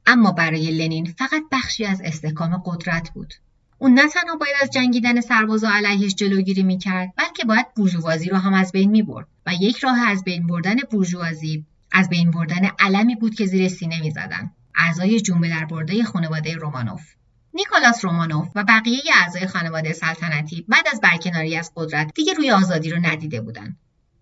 اما 0.05 0.31
برای 0.31 0.71
لنین 0.71 1.05
فقط 1.05 1.41
بخشی 1.51 1.85
از 1.85 2.01
استحکام 2.01 2.63
قدرت 2.65 3.09
بود. 3.09 3.33
اون 3.77 3.93
نه 3.93 4.09
تنها 4.09 4.35
باید 4.35 4.55
از 4.61 4.69
جنگیدن 4.69 5.21
سربازا 5.21 5.69
علیهش 5.69 6.15
جلوگیری 6.15 6.63
می‌کرد 6.63 7.13
بلکه 7.17 7.45
باید 7.45 7.73
بورژوازی 7.75 8.29
رو 8.29 8.37
هم 8.37 8.53
از 8.53 8.71
بین 8.71 8.91
می‌برد 8.91 9.27
و 9.45 9.53
یک 9.53 9.77
راه 9.77 9.99
از 9.99 10.23
بین 10.23 10.47
بردن 10.47 10.75
بورژوازی 10.91 11.65
از 11.91 12.09
بین 12.09 12.31
بردن 12.31 12.69
علمی 12.79 13.15
بود 13.15 13.35
که 13.35 13.45
زیر 13.45 13.69
سینه 13.69 14.01
می‌زدند 14.01 14.55
اعضای 14.77 15.21
جنبه 15.21 15.65
برده 15.69 16.03
خانواده 16.03 16.55
رومانوف 16.55 17.15
نیکولاس 17.55 18.05
رومانوف 18.05 18.47
و 18.55 18.63
بقیه 18.63 19.01
اعضای 19.21 19.47
خانواده 19.47 19.93
سلطنتی 19.93 20.65
بعد 20.67 20.87
از 20.93 21.01
برکناری 21.01 21.57
از 21.57 21.71
قدرت 21.75 22.11
دیگه 22.15 22.33
روی 22.33 22.51
آزادی 22.51 22.89
رو 22.89 22.99
ندیده 22.99 23.41
بودند. 23.41 23.77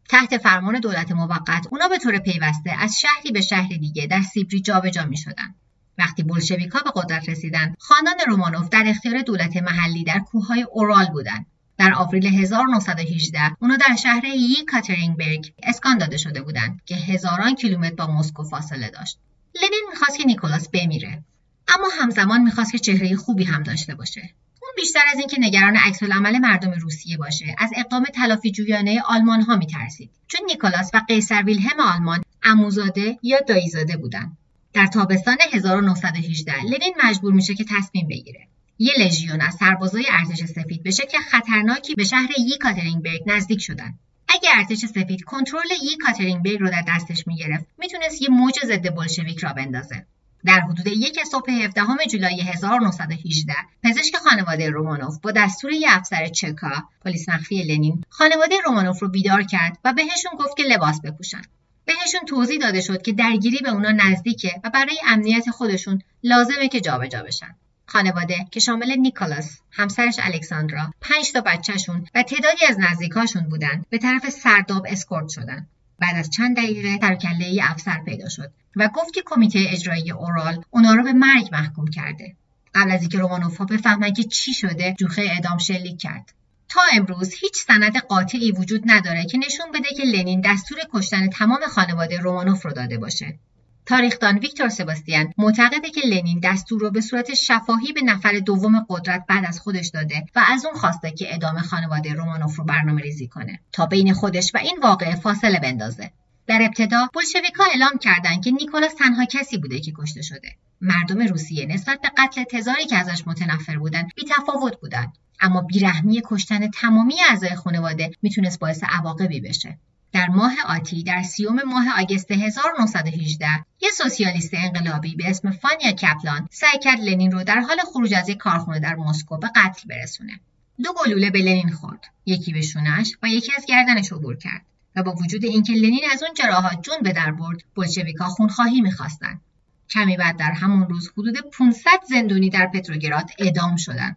تحت 0.09 0.37
فرمان 0.37 0.79
دولت 0.79 1.11
موقت 1.11 1.67
اونا 1.71 1.87
به 1.87 1.97
طور 1.97 2.19
پیوسته 2.19 2.71
از 2.79 2.99
شهری 3.01 3.31
به 3.31 3.41
شهر 3.41 3.67
دیگه 3.67 4.07
در 4.07 4.21
سیبری 4.21 4.61
جابجا 4.61 5.05
می 5.05 5.17
شدن. 5.17 5.55
وقتی 5.97 6.23
بلشویکا 6.23 6.79
به 6.79 6.91
قدرت 6.95 7.29
رسیدن 7.29 7.75
خاندان 7.79 8.15
رومانوف 8.27 8.69
در 8.69 8.83
اختیار 8.87 9.21
دولت 9.21 9.57
محلی 9.57 10.03
در 10.03 10.19
کوههای 10.19 10.65
اورال 10.71 11.05
بودند 11.05 11.45
در 11.77 11.93
آوریل 11.93 12.25
1918 12.25 13.39
اونا 13.59 13.75
در 13.75 13.95
شهر 13.95 14.25
یکاترینبرگ 14.25 15.53
اسکان 15.63 15.97
داده 15.97 16.17
شده 16.17 16.41
بودند 16.41 16.81
که 16.85 16.95
هزاران 16.95 17.55
کیلومتر 17.55 17.95
با 17.95 18.07
مسکو 18.07 18.43
فاصله 18.43 18.89
داشت. 18.89 19.19
لنین 19.55 19.85
می‌خواست 19.89 20.17
که 20.17 20.23
نیکولاس 20.23 20.69
بمیره. 20.69 21.23
اما 21.67 21.87
همزمان 22.01 22.41
می‌خواست 22.41 22.71
که 22.71 22.79
چهره 22.79 23.15
خوبی 23.15 23.43
هم 23.43 23.63
داشته 23.63 23.95
باشه. 23.95 24.29
اون 24.61 24.71
بیشتر 24.75 25.01
از 25.13 25.19
اینکه 25.19 25.37
نگران 25.39 25.75
عکس 25.75 26.03
عمل 26.03 26.37
مردم 26.37 26.71
روسیه 26.71 27.17
باشه 27.17 27.55
از 27.57 27.71
اقدام 27.75 28.03
تلافی 28.03 28.51
جویانه 28.51 29.01
آلمان 29.01 29.41
ها 29.41 29.55
میترسید. 29.55 30.09
چون 30.27 30.41
نیکولاس 30.45 30.91
و 30.93 31.01
قیصر 31.07 31.43
ویلهم 31.43 31.79
آلمان 31.79 32.23
عموزاده 32.43 33.19
یا 33.23 33.39
داییزاده 33.47 33.97
بودند 33.97 34.37
در 34.73 34.87
تابستان 34.87 35.37
1918 35.51 36.63
لنین 36.63 36.93
مجبور 37.03 37.33
میشه 37.33 37.55
که 37.55 37.65
تصمیم 37.69 38.07
بگیره. 38.07 38.47
یه 38.79 38.93
لژیون 38.99 39.41
از 39.41 39.55
سربازای 39.59 40.05
ارتش 40.09 40.45
سفید 40.45 40.83
به 40.83 40.91
شکل 40.91 41.17
خطرناکی 41.31 41.95
به 41.95 42.03
شهر 42.03 42.29
یکاترینبرگ 42.39 43.21
نزدیک 43.25 43.61
شدن. 43.61 43.93
اگه 44.27 44.49
ارتش 44.53 44.77
سفید 44.77 45.23
کنترل 45.23 45.71
یکاترینبرگ 45.93 46.59
رو 46.59 46.69
در 46.69 46.83
دستش 46.87 47.27
می‌گرفت 47.27 47.65
می‌تونست 47.77 48.21
یه 48.21 48.29
موج 48.29 48.59
ضد 48.65 48.95
بلشویک 48.95 49.39
را 49.39 49.53
بندازه. 49.53 50.05
در 50.45 50.59
حدود 50.59 50.87
یک 50.87 51.23
صبح 51.23 51.51
17 51.51 51.81
جولای 52.11 52.41
1918 52.41 53.53
پزشک 53.83 54.15
خانواده 54.15 54.69
رومانوف 54.69 55.19
با 55.19 55.31
دستور 55.31 55.71
یه 55.71 55.87
افسر 55.89 56.27
چکا 56.27 56.83
پلیس 57.05 57.29
مخفی 57.29 57.63
لنین 57.63 58.03
خانواده 58.09 58.55
رومانوف 58.65 58.99
رو 59.01 59.09
بیدار 59.09 59.43
کرد 59.43 59.77
و 59.83 59.93
بهشون 59.93 60.31
گفت 60.39 60.57
که 60.57 60.63
لباس 60.63 61.01
بپوشن. 61.01 61.41
بهشون 61.85 62.25
توضیح 62.27 62.59
داده 62.59 62.81
شد 62.81 63.01
که 63.01 63.13
درگیری 63.13 63.57
به 63.63 63.69
اونا 63.69 63.91
نزدیکه 63.91 64.51
و 64.63 64.69
برای 64.69 64.97
امنیت 65.07 65.49
خودشون 65.49 66.01
لازمه 66.23 66.67
که 66.67 66.81
جابجا 66.81 67.23
بشن. 67.23 67.55
خانواده 67.93 68.47
که 68.51 68.59
شامل 68.59 68.95
نیکولاس، 68.95 69.59
همسرش 69.71 70.15
الکساندرا، 70.23 70.93
پنج 71.01 71.31
تا 71.31 71.41
بچهشون 71.41 72.07
و 72.15 72.23
تعدادی 72.23 72.65
از 72.69 72.79
نزدیکاشون 72.79 73.43
بودن 73.49 73.85
به 73.89 73.97
طرف 73.97 74.29
سرداب 74.29 74.85
اسکورت 74.89 75.29
شدن. 75.29 75.67
بعد 75.99 76.15
از 76.15 76.29
چند 76.29 76.57
دقیقه 76.57 76.97
سرکله 77.01 77.59
افسر 77.61 77.99
پیدا 78.05 78.29
شد 78.29 78.51
و 78.75 78.89
گفت 78.95 79.13
که 79.13 79.21
کمیته 79.25 79.65
اجرایی 79.69 80.11
اورال 80.11 80.63
اونا 80.69 80.93
رو 80.93 81.03
به 81.03 81.13
مرگ 81.13 81.49
محکوم 81.51 81.87
کرده. 81.87 82.35
قبل 82.75 82.91
از 82.91 83.01
اینکه 83.01 83.17
رومانوف 83.17 83.57
ها 83.57 83.65
بفهمن 83.65 84.13
که 84.13 84.23
چی 84.23 84.53
شده 84.53 84.95
جوخه 84.99 85.21
اعدام 85.21 85.57
شلیک 85.57 85.99
کرد. 85.99 86.33
تا 86.69 86.81
امروز 86.93 87.33
هیچ 87.33 87.55
سند 87.55 87.97
قاطعی 87.97 88.51
وجود 88.51 88.83
نداره 88.85 89.25
که 89.25 89.37
نشون 89.37 89.71
بده 89.71 89.89
که 89.97 90.03
لنین 90.03 90.41
دستور 90.45 90.77
کشتن 90.93 91.29
تمام 91.29 91.59
خانواده 91.71 92.17
رومانوف 92.17 92.65
رو 92.65 92.71
داده 92.71 92.97
باشه. 92.97 93.39
تاریخدان 93.85 94.37
ویکتور 94.37 94.69
سباستیان 94.69 95.33
معتقده 95.37 95.89
که 95.89 96.01
لنین 96.01 96.39
دستور 96.43 96.81
رو 96.81 96.91
به 96.91 97.01
صورت 97.01 97.33
شفاهی 97.33 97.93
به 97.93 98.01
نفر 98.01 98.39
دوم 98.39 98.85
قدرت 98.89 99.25
بعد 99.29 99.45
از 99.45 99.59
خودش 99.59 99.87
داده 99.87 100.25
و 100.35 100.45
از 100.47 100.65
اون 100.65 100.73
خواسته 100.73 101.11
که 101.11 101.35
ادامه 101.35 101.61
خانواده 101.61 102.13
رومانوف 102.13 102.55
رو 102.55 102.63
برنامه 102.63 103.01
ریزی 103.01 103.27
کنه 103.27 103.59
تا 103.71 103.85
بین 103.85 104.13
خودش 104.13 104.51
و 104.53 104.57
این 104.57 104.79
واقعه 104.83 105.15
فاصله 105.15 105.59
بندازه. 105.59 106.11
در 106.47 106.61
ابتدا 106.61 107.09
بولشویکا 107.13 107.63
اعلام 107.71 107.97
کردند 107.97 108.43
که 108.43 108.51
نیکولاس 108.51 108.93
تنها 108.93 109.25
کسی 109.25 109.57
بوده 109.57 109.79
که 109.79 109.93
کشته 109.97 110.21
شده. 110.21 110.55
مردم 110.81 111.27
روسیه 111.27 111.65
نسبت 111.65 112.01
به 112.01 112.11
قتل 112.17 112.43
تزاری 112.43 112.85
که 112.85 112.97
ازش 112.97 113.27
متنفر 113.27 113.77
بودند 113.77 114.11
بیتفاوت 114.15 114.79
بودند. 114.81 115.13
اما 115.39 115.61
بیرحمی 115.61 116.21
کشتن 116.25 116.71
تمامی 116.71 117.15
اعضای 117.29 117.55
خانواده 117.55 118.11
می‌تونست 118.21 118.59
باعث 118.59 118.83
عواقبی 118.83 119.41
بشه. 119.41 119.77
در 120.13 120.27
ماه 120.27 120.53
آتی 120.67 121.03
در 121.03 121.23
سیوم 121.23 121.63
ماه 121.63 122.01
آگست 122.01 122.31
1918 122.31 123.47
یه 123.81 123.89
سوسیالیست 123.89 124.53
انقلابی 124.53 125.15
به 125.15 125.29
اسم 125.29 125.51
فانیا 125.51 125.91
کپلان 125.91 126.47
سعی 126.51 126.79
کرد 126.79 126.99
لنین 126.99 127.31
رو 127.31 127.43
در 127.43 127.59
حال 127.59 127.77
خروج 127.93 128.13
از 128.13 128.29
یک 128.29 128.37
کارخونه 128.37 128.79
در 128.79 128.95
مسکو 128.95 129.37
به 129.37 129.49
قتل 129.55 129.89
برسونه. 129.89 130.39
دو 130.83 130.89
گلوله 130.93 131.29
به 131.29 131.39
لنین 131.39 131.69
خورد. 131.69 132.05
یکی 132.25 132.53
به 132.53 132.61
شونش 132.61 133.11
و 133.23 133.27
یکی 133.27 133.51
از 133.57 133.65
گردنش 133.65 134.11
عبور 134.11 134.37
کرد 134.37 134.61
و 134.95 135.03
با 135.03 135.11
وجود 135.11 135.45
اینکه 135.45 135.73
لنین 135.73 136.03
از 136.13 136.23
اون 136.23 136.33
جراحات 136.33 136.81
جون 136.81 136.97
به 137.03 137.13
در 137.13 137.31
برد 137.31 137.63
بلشویکا 137.75 138.25
خونخواهی 138.25 138.81
می‌خواستند. 138.81 139.41
کمی 139.89 140.17
بعد 140.17 140.37
در 140.37 140.51
همون 140.51 140.89
روز 140.89 141.11
حدود 141.17 141.37
500 141.37 141.89
زندونی 142.09 142.49
در 142.49 142.67
پتروگراد 142.67 143.29
اعدام 143.39 143.75
شدند. 143.75 144.15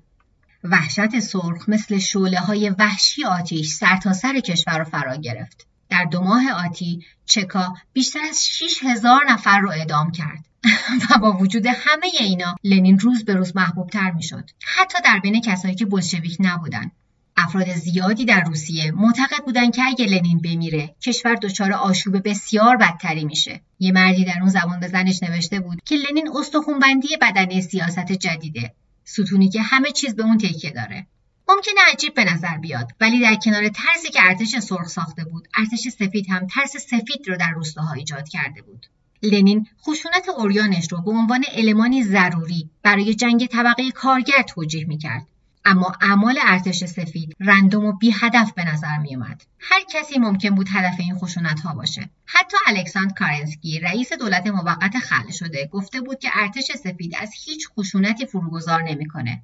وحشت 0.64 1.18
سرخ 1.18 1.68
مثل 1.68 1.98
شعله 1.98 2.38
های 2.38 2.70
وحشی 2.70 3.24
آتیش 3.24 3.68
سرتاسر 3.72 4.32
سر 4.32 4.40
کشور 4.40 4.78
را 4.78 4.84
فرا 4.84 5.16
گرفت. 5.16 5.66
در 5.90 6.04
دو 6.04 6.20
ماه 6.20 6.50
آتی 6.50 7.04
چکا 7.26 7.74
بیشتر 7.92 8.20
از 8.30 8.46
6 8.46 8.78
هزار 8.82 9.30
نفر 9.30 9.60
رو 9.60 9.70
اعدام 9.70 10.12
کرد 10.12 10.44
و 11.10 11.18
با 11.18 11.32
وجود 11.32 11.66
همه 11.66 12.06
اینا 12.20 12.56
لنین 12.64 12.98
روز 12.98 13.24
به 13.24 13.34
روز 13.34 13.56
محبوب 13.56 13.90
تر 13.90 14.10
می 14.10 14.22
شد. 14.22 14.50
حتی 14.60 14.98
در 15.04 15.18
بین 15.18 15.40
کسایی 15.40 15.74
که 15.74 15.86
بلشویک 15.86 16.36
نبودن. 16.40 16.90
افراد 17.36 17.74
زیادی 17.74 18.24
در 18.24 18.40
روسیه 18.40 18.90
معتقد 18.90 19.44
بودند 19.44 19.74
که 19.74 19.82
اگه 19.86 20.06
لنین 20.06 20.38
بمیره 20.38 20.94
کشور 21.02 21.34
دچار 21.34 21.72
آشوب 21.72 22.28
بسیار 22.28 22.76
بدتری 22.76 23.24
میشه 23.24 23.60
یه 23.78 23.92
مردی 23.92 24.24
در 24.24 24.38
اون 24.40 24.48
زمان 24.48 24.80
به 24.80 24.88
زنش 24.88 25.22
نوشته 25.22 25.60
بود 25.60 25.78
که 25.84 25.96
لنین 25.96 26.30
استخونبندی 26.36 27.16
بدنی 27.20 27.62
سیاست 27.62 28.12
جدیده 28.12 28.74
ستونی 29.04 29.48
که 29.48 29.62
همه 29.62 29.90
چیز 29.90 30.16
به 30.16 30.22
اون 30.22 30.38
تکیه 30.38 30.70
داره 30.70 31.06
ممکنه 31.48 31.80
عجیب 31.92 32.14
به 32.14 32.24
نظر 32.24 32.56
بیاد 32.56 32.92
ولی 33.00 33.20
در 33.20 33.34
کنار 33.34 33.68
ترسی 33.68 34.08
که 34.08 34.20
ارتش 34.22 34.58
سرخ 34.58 34.88
ساخته 34.88 35.24
بود 35.24 35.48
ارتش 35.56 35.80
سفید 35.80 36.26
هم 36.30 36.46
ترس 36.46 36.76
سفید 36.76 37.28
رو 37.28 37.36
در 37.36 37.50
روستاها 37.50 37.92
ایجاد 37.92 38.28
کرده 38.28 38.62
بود 38.62 38.86
لنین 39.22 39.66
خشونت 39.82 40.28
اوریانش 40.28 40.92
رو 40.92 41.02
به 41.02 41.10
عنوان 41.10 41.44
المانی 41.52 42.02
ضروری 42.02 42.70
برای 42.82 43.14
جنگ 43.14 43.46
طبقه 43.46 43.90
کارگر 43.90 44.42
توجیه 44.42 44.84
می‌کرد 44.86 45.26
اما 45.68 45.92
اعمال 46.00 46.38
ارتش 46.42 46.84
سفید 46.84 47.36
random 47.40 47.84
و 47.84 47.92
بی 47.92 48.14
هدف 48.20 48.52
به 48.52 48.64
نظر 48.64 48.98
می 48.98 49.14
اومد. 49.14 49.42
هر 49.58 49.80
کسی 49.90 50.18
ممکن 50.18 50.50
بود 50.50 50.68
هدف 50.72 51.00
این 51.00 51.14
خشونت 51.18 51.60
ها 51.60 51.74
باشه. 51.74 52.10
حتی 52.26 52.56
الکساندر 52.66 53.14
کرنسکی 53.14 53.80
رئیس 53.80 54.12
دولت 54.12 54.46
موقت 54.46 54.98
خلع 54.98 55.30
شده 55.30 55.68
گفته 55.72 56.00
بود 56.00 56.18
که 56.18 56.28
ارتش 56.34 56.72
سفید 56.72 57.14
از 57.20 57.30
هیچ 57.44 57.68
خشونتی 57.68 58.26
فروگذار 58.26 58.82
نمی‌کنه. 58.82 59.42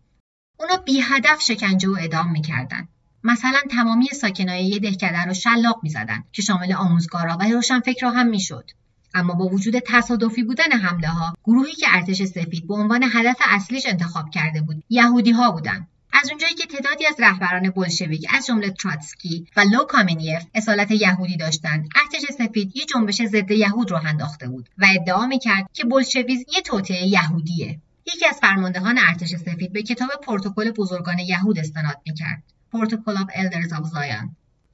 اونا 0.62 0.76
بی 0.76 1.00
هدف 1.00 1.42
شکنجه 1.42 1.88
و 1.88 1.92
اعدام 1.92 2.30
می‌کردن. 2.30 2.88
مثلا 3.24 3.58
تمامی 3.70 4.06
ساکنای 4.06 4.64
یه 4.64 4.78
دهکده 4.78 5.24
رو 5.24 5.34
شلاق 5.34 5.80
می‌زدن 5.82 6.24
که 6.32 6.42
شامل 6.42 6.72
آموزگارا 6.72 7.36
و 7.40 7.42
روشنفکرها 7.42 8.10
هم 8.10 8.26
می‌شد. 8.26 8.70
اما 9.14 9.34
با 9.34 9.44
وجود 9.44 9.78
تصادفی 9.78 10.42
بودن 10.42 10.72
حمله 10.72 11.08
ها 11.08 11.36
گروهی 11.44 11.72
که 11.72 11.86
ارتش 11.88 12.22
سفید 12.22 12.66
به 12.66 12.74
عنوان 12.74 13.02
هدف 13.12 13.36
اصلیش 13.40 13.86
انتخاب 13.86 14.30
کرده 14.30 14.60
بود 14.60 14.82
یهودی 14.90 15.30
ها 15.30 15.50
بودند 15.50 15.88
از 16.12 16.28
اونجایی 16.30 16.54
که 16.54 16.66
تعدادی 16.66 17.06
از 17.06 17.14
رهبران 17.18 17.70
بلشویک 17.70 18.26
از 18.34 18.46
جمله 18.46 18.70
تروتسکی 18.70 19.46
و 19.56 19.60
لو 19.60 19.84
کامنیف 19.84 20.42
اصالت 20.54 20.90
یهودی 20.90 21.36
داشتند 21.36 21.88
ارتش 21.96 22.22
سفید 22.38 22.76
یه 22.76 22.84
جنبش 22.84 23.22
ضد 23.22 23.50
یهود 23.50 23.90
راه 23.90 24.00
انداخته 24.06 24.48
بود 24.48 24.68
و 24.78 24.86
ادعا 25.00 25.26
می‌کرد 25.26 25.70
که 25.72 25.84
بلشویزم 25.84 26.44
یه 26.54 26.60
توطئه 26.64 27.06
یهودیه 27.06 27.78
یکی 28.06 28.26
از 28.26 28.38
فرماندهان 28.40 28.98
ارتش 28.98 29.28
سفید 29.28 29.72
به 29.72 29.82
کتاب 29.82 30.10
پروتکل 30.22 30.70
بزرگان 30.70 31.18
یهود 31.18 31.58
استناد 31.58 32.00
می‌کرد. 32.06 32.42
پروتکل 32.72 33.16
of 33.16 33.30
Elders 33.30 33.70
of 33.70 33.84
Zion. 33.94 34.28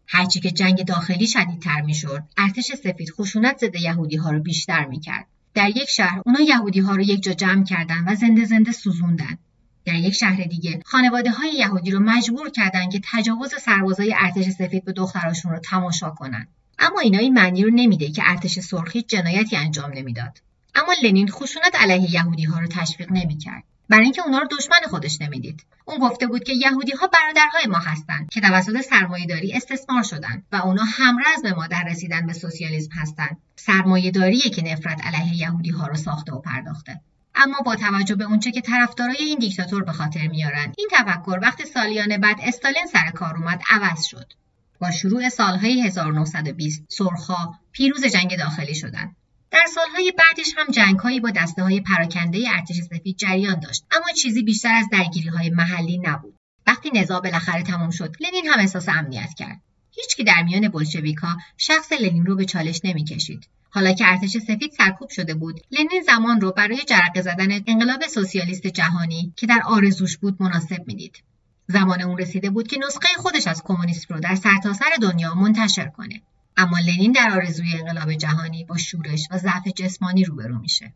هرچی 0.06 0.40
که 0.40 0.50
جنگ 0.50 0.84
داخلی 0.84 1.26
شدیدتر 1.26 1.80
می‌شد 1.80 2.22
ارتش 2.36 2.72
سفید 2.72 3.10
خشونت 3.10 3.58
ضد 3.58 3.76
یهودی 3.76 4.16
ها 4.16 4.30
رو 4.30 4.40
بیشتر 4.40 4.84
می‌کرد. 4.84 5.26
در 5.54 5.68
یک 5.68 5.90
شهر 5.90 6.22
اونا 6.26 6.40
یهودی 6.40 6.80
ها 6.80 6.94
رو 6.94 7.02
یک 7.02 7.22
جا 7.22 7.32
جمع 7.32 7.64
کردن 7.64 8.04
و 8.06 8.14
زنده 8.14 8.44
زنده 8.44 8.72
سوزوندن. 8.72 9.38
در 9.84 9.94
یک 9.94 10.14
شهر 10.14 10.44
دیگه 10.44 10.80
خانواده 10.84 11.30
های 11.30 11.52
یهودی 11.52 11.90
رو 11.90 12.00
مجبور 12.00 12.50
کردن 12.50 12.88
که 12.88 13.00
تجاوز 13.12 13.54
سربازای 13.60 14.14
ارتش 14.18 14.44
سفید 14.44 14.84
به 14.84 14.92
دختراشون 14.92 15.52
رو 15.52 15.58
تماشا 15.58 16.10
کنن. 16.10 16.46
اما 16.78 17.00
اینا 17.00 17.18
این 17.18 17.34
معنی 17.34 17.62
رو 17.62 17.70
نمیده 17.70 18.10
که 18.10 18.22
ارتش 18.26 18.58
سرخی 18.58 19.02
جنایتی 19.02 19.56
انجام 19.56 19.92
نمی‌داد. 19.94 20.38
اما 20.78 20.94
لنین 21.02 21.28
خشونت 21.28 21.74
علیه 21.74 22.14
یهودی 22.14 22.44
ها 22.44 22.58
رو 22.58 22.66
تشویق 22.66 23.12
نمی‌کرد. 23.12 23.62
برای 23.88 24.04
اینکه 24.04 24.22
اونا 24.22 24.38
رو 24.38 24.48
دشمن 24.50 24.76
خودش 24.90 25.20
نمی‌دید. 25.20 25.64
اون 25.84 25.98
گفته 25.98 26.26
بود 26.26 26.44
که 26.44 26.52
یهودی 26.52 26.92
ها 26.92 27.06
برادرهای 27.06 27.66
ما 27.66 27.78
هستند 27.78 28.28
که 28.30 28.40
توسط 28.40 28.80
سرمایهداری 28.80 29.52
استثمار 29.52 30.02
شدن 30.02 30.42
و 30.52 30.56
اونا 30.56 30.82
همرزم 30.84 31.52
ما 31.56 31.66
در 31.66 31.84
رسیدن 31.90 32.26
به 32.26 32.32
سوسیالیسم 32.32 32.90
هستند. 32.92 33.36
سرمایهداریه 33.56 34.50
که 34.50 34.62
نفرت 34.62 35.06
علیه 35.06 35.34
یهودی 35.34 35.70
ها 35.70 35.86
رو 35.86 35.94
ساخته 35.94 36.32
و 36.32 36.40
پرداخته. 36.40 37.00
اما 37.34 37.60
با 37.66 37.76
توجه 37.76 38.14
به 38.14 38.24
اونچه 38.24 38.50
که 38.50 38.60
طرفدارای 38.60 39.16
این 39.16 39.38
دیکتاتور 39.38 39.84
به 39.84 39.92
خاطر 39.92 40.28
میارن 40.28 40.72
این 40.78 40.88
تفکر 40.92 41.38
وقتی 41.42 41.64
سالیان 41.64 42.16
بعد 42.16 42.36
استالین 42.42 42.86
سر 42.86 43.10
کار 43.10 43.36
اومد 43.36 43.60
عوض 43.70 44.04
شد. 44.04 44.32
با 44.80 44.90
شروع 44.90 45.28
سالهای 45.28 45.80
1920 45.80 46.84
سرخها 46.88 47.54
پیروز 47.72 48.04
جنگ 48.04 48.38
داخلی 48.38 48.74
شدند. 48.74 49.16
در 49.50 49.66
سالهای 49.74 50.12
بعدش 50.18 50.54
هم 50.56 50.66
جنگهایی 50.66 51.20
با 51.20 51.30
دسته 51.30 51.62
های 51.62 51.80
پراکنده 51.80 52.38
ارتش 52.50 52.76
سفید 52.76 53.16
جریان 53.16 53.60
داشت 53.60 53.84
اما 53.90 54.12
چیزی 54.16 54.42
بیشتر 54.42 54.74
از 54.74 54.86
درگیری 54.92 55.28
های 55.28 55.50
محلی 55.50 55.98
نبود. 55.98 56.34
وقتی 56.66 56.90
نزاع 56.94 57.20
بالاخره 57.20 57.62
تمام 57.62 57.90
شد 57.90 58.16
لنین 58.20 58.46
هم 58.46 58.60
احساس 58.60 58.88
امنیت 58.88 59.34
کرد. 59.36 59.60
هیچکی 59.90 60.24
در 60.24 60.42
میان 60.42 60.68
بلشویکها 60.68 61.36
شخص 61.56 61.92
لنین 61.92 62.26
رو 62.26 62.36
به 62.36 62.44
چالش 62.44 62.80
نمی‌کشید. 62.84 63.48
حالا 63.70 63.92
که 63.92 64.08
ارتش 64.08 64.30
سفید 64.30 64.72
سرکوب 64.78 65.10
شده 65.10 65.34
بود 65.34 65.60
لنین 65.70 66.02
زمان 66.06 66.40
رو 66.40 66.52
برای 66.52 66.78
جرقه 66.86 67.22
زدن 67.22 67.60
انقلاب 67.66 68.06
سوسیالیست 68.06 68.66
جهانی 68.66 69.32
که 69.36 69.46
در 69.46 69.60
آرزوش 69.66 70.16
بود 70.18 70.42
مناسب 70.42 70.86
می‌دید. 70.86 71.22
زمان 71.66 72.02
اون 72.02 72.18
رسیده 72.18 72.50
بود 72.50 72.68
که 72.68 72.78
نسخه 72.86 73.08
خودش 73.16 73.46
از 73.46 73.62
کمونیسم 73.62 74.14
رو 74.14 74.20
در 74.20 74.34
سرتاسر 74.34 74.84
سر 74.84 74.96
دنیا 75.02 75.34
منتشر 75.34 75.88
کنه. 75.88 76.22
اما 76.60 76.78
لنین 76.78 77.12
در 77.12 77.30
آرزوی 77.34 77.72
انقلاب 77.78 78.12
جهانی 78.12 78.64
با 78.64 78.76
شورش 78.76 79.28
و 79.30 79.38
ضعف 79.38 79.68
جسمانی 79.76 80.24
روبرو 80.24 80.58
میشه. 80.58 80.92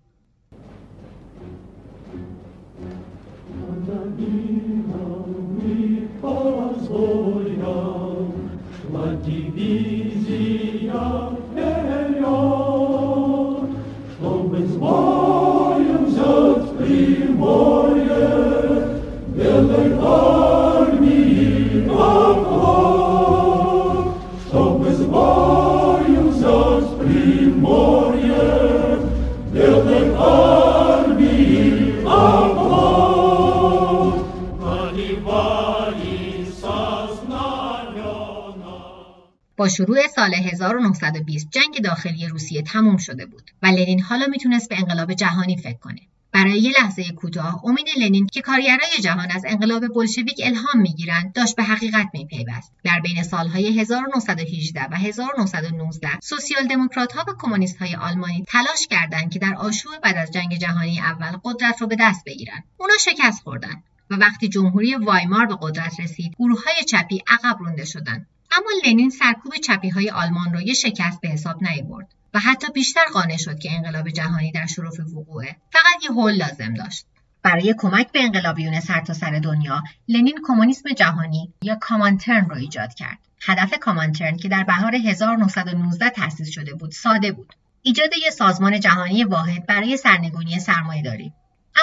با 39.62 39.68
شروع 39.68 40.08
سال 40.08 40.34
1920 40.34 41.48
جنگ 41.50 41.82
داخلی 41.84 42.26
روسیه 42.26 42.62
تموم 42.62 42.96
شده 42.96 43.26
بود 43.26 43.50
و 43.62 43.66
لنین 43.66 44.00
حالا 44.00 44.26
می‌تونست 44.26 44.68
به 44.68 44.78
انقلاب 44.78 45.14
جهانی 45.14 45.56
فکر 45.56 45.78
کنه. 45.78 46.00
برای 46.32 46.58
یه 46.58 46.72
لحظه 46.80 47.12
کوتاه 47.12 47.60
امید 47.64 47.86
لنین 47.98 48.26
که 48.26 48.40
کارگرای 48.40 48.98
جهان 49.02 49.30
از 49.30 49.44
انقلاب 49.46 49.94
بلشویک 49.94 50.40
الهام 50.44 50.82
می‌گیرند 50.82 51.32
داشت 51.32 51.56
به 51.56 51.62
حقیقت 51.62 52.08
میپیوست. 52.14 52.72
در 52.84 53.00
بین 53.00 53.22
سالهای 53.22 53.80
1918 53.80 54.84
و 54.84 54.94
1919 54.94 56.08
سوسیال 56.22 56.66
دموکرات 56.66 57.12
ها 57.12 57.24
و 57.28 57.34
کمونیست 57.38 57.76
های 57.76 57.94
آلمانی 57.94 58.44
تلاش 58.48 58.86
کردند 58.90 59.32
که 59.32 59.38
در 59.38 59.54
آشوب 59.54 59.92
بعد 60.02 60.16
از 60.16 60.30
جنگ 60.30 60.58
جهانی 60.58 61.00
اول 61.00 61.38
قدرت 61.44 61.80
رو 61.80 61.86
به 61.86 61.96
دست 62.00 62.24
بگیرن 62.26 62.62
اونا 62.76 62.94
شکست 63.00 63.42
خوردن 63.42 63.82
و 64.10 64.14
وقتی 64.14 64.48
جمهوری 64.48 64.94
وایمار 64.94 65.46
به 65.46 65.56
قدرت 65.60 66.00
رسید 66.00 66.34
گروه 66.38 66.64
های 66.64 66.84
چپی 66.84 67.22
عقب 67.26 67.56
رونده 67.60 67.84
شدند. 67.84 68.26
اما 68.56 68.70
لنین 68.84 69.10
سرکوب 69.10 69.56
چپی 69.56 69.88
های 69.88 70.10
آلمان 70.10 70.52
را 70.52 70.60
یه 70.60 70.74
شکست 70.74 71.20
به 71.20 71.28
حساب 71.28 71.62
نیاورد 71.62 72.14
و 72.34 72.38
حتی 72.38 72.72
بیشتر 72.72 73.04
قانع 73.12 73.36
شد 73.36 73.58
که 73.58 73.72
انقلاب 73.72 74.08
جهانی 74.10 74.52
در 74.52 74.66
شرف 74.66 75.00
وقوعه. 75.00 75.56
فقط 75.72 76.04
یه 76.04 76.10
هول 76.10 76.32
لازم 76.32 76.74
داشت. 76.74 77.06
برای 77.42 77.74
کمک 77.78 78.12
به 78.12 78.22
انقلابیون 78.22 78.80
سرتاسر 78.80 79.30
سر 79.30 79.38
دنیا 79.38 79.82
لنین 80.08 80.38
کمونیسم 80.44 80.92
جهانی 80.92 81.52
یا 81.62 81.74
کامانترن 81.80 82.48
رو 82.48 82.56
ایجاد 82.56 82.94
کرد. 82.94 83.18
هدف 83.42 83.78
کامانترن 83.78 84.36
که 84.36 84.48
در 84.48 84.64
بهار 84.64 84.94
1919 84.94 86.10
تأسیس 86.10 86.50
شده 86.50 86.74
بود 86.74 86.90
ساده 86.90 87.32
بود. 87.32 87.52
ایجاد 87.82 88.10
یک 88.16 88.30
سازمان 88.30 88.80
جهانی 88.80 89.24
واحد 89.24 89.66
برای 89.66 89.96
سرنگونی 89.96 90.58
داری. 91.04 91.32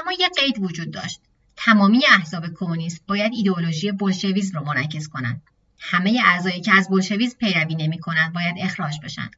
اما 0.01 0.11
یک 0.11 0.29
قید 0.39 0.59
وجود 0.59 0.91
داشت. 0.91 1.21
تمامی 1.55 2.03
احزاب 2.07 2.43
کمونیست 2.59 3.01
باید 3.07 3.33
ایدئولوژی 3.33 3.91
بولشویسم 3.91 4.59
رو 4.59 4.65
منعکس 4.65 5.07
کنند. 5.07 5.41
همه 5.79 6.21
اعضایی 6.25 6.61
که 6.61 6.73
از 6.73 6.89
بلشویز 6.89 7.37
پیروی 7.37 7.75
نمی‌کنند 7.75 8.33
باید 8.33 8.55
اخراج 8.59 8.99
بشن. 9.03 9.31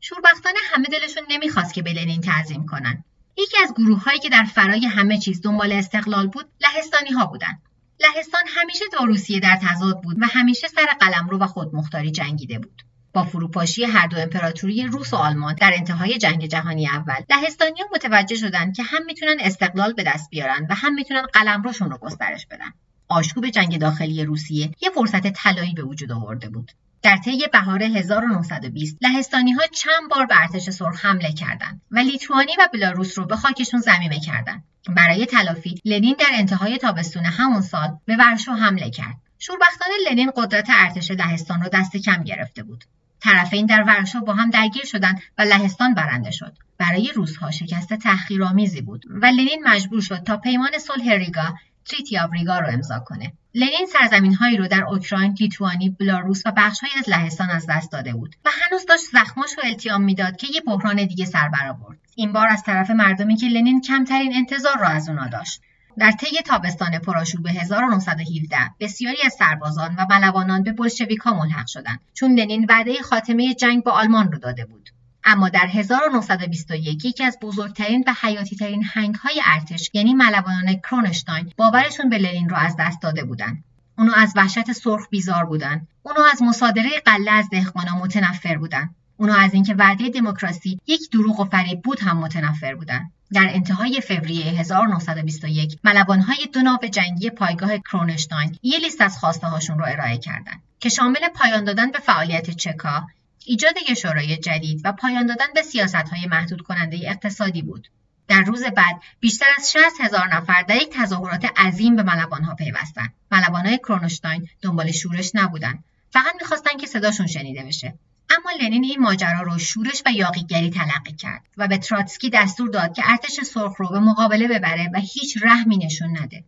شوربختانه 0.00 0.58
همه 0.72 0.84
دلشون 0.84 1.22
نمی‌خواست 1.28 1.74
که 1.74 1.82
به 1.82 1.92
لنین 1.92 2.20
تعظیم 2.20 2.66
کنن. 2.66 3.04
یکی 3.36 3.56
از 3.62 3.74
گروه 3.74 4.04
هایی 4.04 4.18
که 4.18 4.28
در 4.28 4.44
فرای 4.44 4.86
همه 4.86 5.18
چیز 5.18 5.42
دنبال 5.42 5.72
استقلال 5.72 6.26
بود 6.26 6.46
لهستانی 6.60 7.10
ها 7.10 7.26
بودند 7.26 7.62
لهستان 8.00 8.42
همیشه 8.46 8.84
با 8.98 9.04
روسیه 9.04 9.40
در 9.40 9.58
تضاد 9.62 10.02
بود 10.02 10.16
و 10.20 10.26
همیشه 10.26 10.68
سر 10.68 10.86
قلمرو 11.00 11.38
و 11.38 11.46
خودمختاری 11.46 12.10
جنگیده 12.10 12.58
بود. 12.58 12.82
با 13.12 13.24
فروپاشی 13.24 13.84
هر 13.84 14.06
دو 14.06 14.18
امپراتوری 14.18 14.86
روس 14.86 15.12
و 15.12 15.16
آلمان 15.16 15.54
در 15.54 15.72
انتهای 15.74 16.18
جنگ 16.18 16.46
جهانی 16.46 16.88
اول 16.88 17.20
لهستانیان 17.30 17.88
متوجه 17.94 18.36
شدند 18.36 18.76
که 18.76 18.82
هم 18.82 19.04
می‌تونن 19.04 19.36
استقلال 19.40 19.92
به 19.92 20.02
دست 20.02 20.30
بیارن 20.30 20.66
و 20.70 20.74
هم 20.74 20.94
می‌تونن 20.94 21.22
قلمروشون 21.32 21.90
رو 21.90 21.98
گسترش 21.98 22.46
بدن. 22.46 22.72
آشوب 23.08 23.46
جنگ 23.50 23.78
داخلی 23.78 24.24
روسیه 24.24 24.70
یه 24.80 24.90
فرصت 24.94 25.26
طلایی 25.26 25.74
به 25.74 25.82
وجود 25.82 26.12
آورده 26.12 26.48
بود. 26.48 26.72
در 27.02 27.16
طی 27.16 27.46
بهار 27.52 27.82
1920 27.82 28.98
لهستانی 29.00 29.52
ها 29.52 29.62
چند 29.66 30.10
بار 30.10 30.26
به 30.26 30.34
ارتش 30.42 30.70
سرخ 30.70 31.04
حمله 31.04 31.32
کردند 31.32 31.80
و 31.90 31.98
لیتوانی 31.98 32.52
و 32.58 32.68
بلاروس 32.72 33.18
رو 33.18 33.26
به 33.26 33.36
خاکشون 33.36 33.80
زمینه 33.80 34.20
کردند. 34.20 34.64
برای 34.88 35.26
تلافی 35.26 35.80
لنین 35.84 36.16
در 36.18 36.30
انتهای 36.32 36.78
تابستون 36.78 37.24
همون 37.24 37.60
سال 37.60 37.98
به 38.04 38.16
ورشو 38.16 38.52
حمله 38.52 38.90
کرد. 38.90 39.16
شوربختانه 39.38 39.92
لنین 40.10 40.32
قدرت 40.36 40.66
ارتش 40.70 41.10
لهستان 41.10 41.62
رو 41.62 41.68
دست 41.68 41.96
کم 41.96 42.24
گرفته 42.24 42.62
بود. 42.62 42.84
طرفین 43.20 43.66
در 43.66 43.82
ورشو 43.82 44.20
با 44.20 44.34
هم 44.34 44.50
درگیر 44.50 44.84
شدند 44.84 45.20
و 45.38 45.42
لهستان 45.42 45.94
برنده 45.94 46.30
شد. 46.30 46.56
برای 46.78 47.12
روزها 47.14 47.50
شکست 47.50 47.94
تحقیرآمیزی 47.94 48.80
بود 48.80 49.04
و 49.08 49.26
لنین 49.26 49.62
مجبور 49.64 50.00
شد 50.00 50.22
تا 50.22 50.36
پیمان 50.36 50.78
صلح 50.78 51.12
ریگا 51.12 51.54
تریتی 51.84 52.18
آوریگا 52.18 52.58
رو 52.58 52.68
امضا 52.68 52.98
کنه. 52.98 53.32
لنین 53.54 53.86
سرزمین 53.92 54.34
هایی 54.34 54.56
رو 54.56 54.68
در 54.68 54.84
اوکراین 54.84 55.36
لیتوانی 55.40 55.90
بلاروس 55.90 56.42
و 56.46 56.52
بخشهایی 56.56 56.92
از 56.98 57.08
لهستان 57.08 57.50
از 57.50 57.66
دست 57.68 57.92
داده 57.92 58.12
بود 58.12 58.34
و 58.44 58.50
هنوز 58.52 58.86
داشت 58.86 59.04
زخماش 59.12 59.50
رو 59.58 59.64
التیام 59.64 60.02
می‌داد 60.02 60.36
که 60.36 60.46
یه 60.54 60.60
بحران 60.60 60.96
دیگه 61.06 61.24
سر 61.24 61.48
برآورد. 61.48 61.98
این 62.14 62.32
بار 62.32 62.48
از 62.50 62.62
طرف 62.62 62.90
مردمی 62.90 63.36
که 63.36 63.46
لنین 63.46 63.80
کمترین 63.80 64.32
انتظار 64.34 64.78
را 64.78 64.88
از 64.88 65.08
اونا 65.08 65.28
داشت. 65.28 65.60
در 65.98 66.10
طی 66.10 66.42
تابستان 66.46 66.98
پرآشوب 66.98 67.46
1917 67.46 68.56
بسیاری 68.80 69.16
از 69.26 69.34
سربازان 69.38 69.94
و 69.98 70.06
ملوانان 70.10 70.62
به 70.62 70.72
بلشویکها 70.72 71.34
ملحق 71.34 71.66
شدند 71.66 72.00
چون 72.14 72.34
لنین 72.34 72.66
وعده 72.68 73.02
خاتمه 73.02 73.54
جنگ 73.54 73.82
با 73.82 73.92
آلمان 73.92 74.32
رو 74.32 74.38
داده 74.38 74.64
بود. 74.64 74.90
اما 75.24 75.48
در 75.48 75.66
1921 75.66 77.04
یکی 77.04 77.24
از 77.24 77.38
بزرگترین 77.42 78.04
و 78.06 78.14
حیاتی 78.20 78.56
ترین 78.56 78.84
هنگ 78.84 79.14
های 79.14 79.40
ارتش 79.44 79.90
یعنی 79.94 80.14
ملوانان 80.14 80.74
کرونشتاین 80.74 81.52
باورشون 81.56 82.08
به 82.08 82.18
لنین 82.18 82.48
رو 82.48 82.56
از 82.56 82.76
دست 82.78 83.02
داده 83.02 83.24
بودند. 83.24 83.64
اونو 83.98 84.12
از 84.16 84.32
وحشت 84.36 84.72
سرخ 84.72 85.08
بیزار 85.10 85.44
بودن. 85.44 85.86
اونو 86.02 86.20
از 86.32 86.42
مصادره 86.42 86.90
قله 87.04 87.30
از 87.30 87.48
دهقانا 87.50 87.96
متنفر 87.98 88.58
بودن. 88.58 88.90
اونو 89.16 89.32
از 89.32 89.54
اینکه 89.54 89.74
وعده 89.74 90.08
دموکراسی 90.08 90.80
یک 90.86 91.10
دروغ 91.10 91.40
و 91.40 91.44
فریب 91.44 91.82
بود 91.82 92.00
هم 92.00 92.18
متنفر 92.18 92.74
بودن. 92.74 93.10
در 93.32 93.46
انتهای 93.50 94.00
فوریه 94.00 94.44
1921 94.44 95.78
ملوانهای 95.84 96.48
دو 96.52 96.62
ناو 96.62 96.78
جنگی 96.92 97.30
پایگاه 97.30 97.78
کرونشتاین 97.78 98.58
یه 98.62 98.78
لیست 98.78 99.00
از 99.00 99.18
خواسته 99.18 99.46
هاشون 99.46 99.78
رو 99.78 99.84
ارائه 99.88 100.18
کردند 100.18 100.62
که 100.80 100.88
شامل 100.88 101.28
پایان 101.34 101.64
دادن 101.64 101.90
به 101.90 101.98
فعالیت 101.98 102.50
چکا 102.50 103.06
ایجاد 103.48 103.76
یک 103.76 103.94
شورای 103.94 104.36
جدید 104.36 104.80
و 104.84 104.92
پایان 104.92 105.26
دادن 105.26 105.46
به 105.54 105.62
های 106.10 106.26
محدود 106.26 106.60
کننده 106.62 107.00
اقتصادی 107.04 107.62
بود. 107.62 107.88
در 108.28 108.42
روز 108.42 108.64
بعد 108.64 109.00
بیشتر 109.20 109.46
از 109.58 109.72
60 109.72 110.00
هزار 110.00 110.34
نفر 110.34 110.62
در 110.62 110.76
یک 110.76 110.90
تظاهرات 110.92 111.44
عظیم 111.44 111.96
به 111.96 112.02
ها 112.02 112.54
پیوستند. 112.54 113.14
های 113.32 113.78
کرونشتاین 113.78 114.48
دنبال 114.62 114.90
شورش 114.92 115.30
نبودند. 115.34 115.84
فقط 116.10 116.34
می‌خواستن 116.40 116.76
که 116.76 116.86
صداشون 116.86 117.26
شنیده 117.26 117.62
بشه. 117.62 117.94
اما 118.30 118.50
لنین 118.60 118.84
این 118.84 119.00
ماجرا 119.00 119.42
رو 119.42 119.58
شورش 119.58 120.02
و 120.06 120.12
یاقیگری 120.12 120.70
تلقی 120.70 121.12
کرد 121.12 121.42
و 121.56 121.68
به 121.68 121.78
تراتسکی 121.78 122.30
دستور 122.30 122.68
داد 122.68 122.94
که 122.94 123.02
ارتش 123.04 123.40
سرخ 123.40 123.76
رو 123.76 123.88
به 123.88 123.98
مقابله 124.00 124.48
ببره 124.48 124.90
و 124.94 125.00
هیچ 125.00 125.38
رحمی 125.42 125.76
نشون 125.76 126.18
نده. 126.18 126.44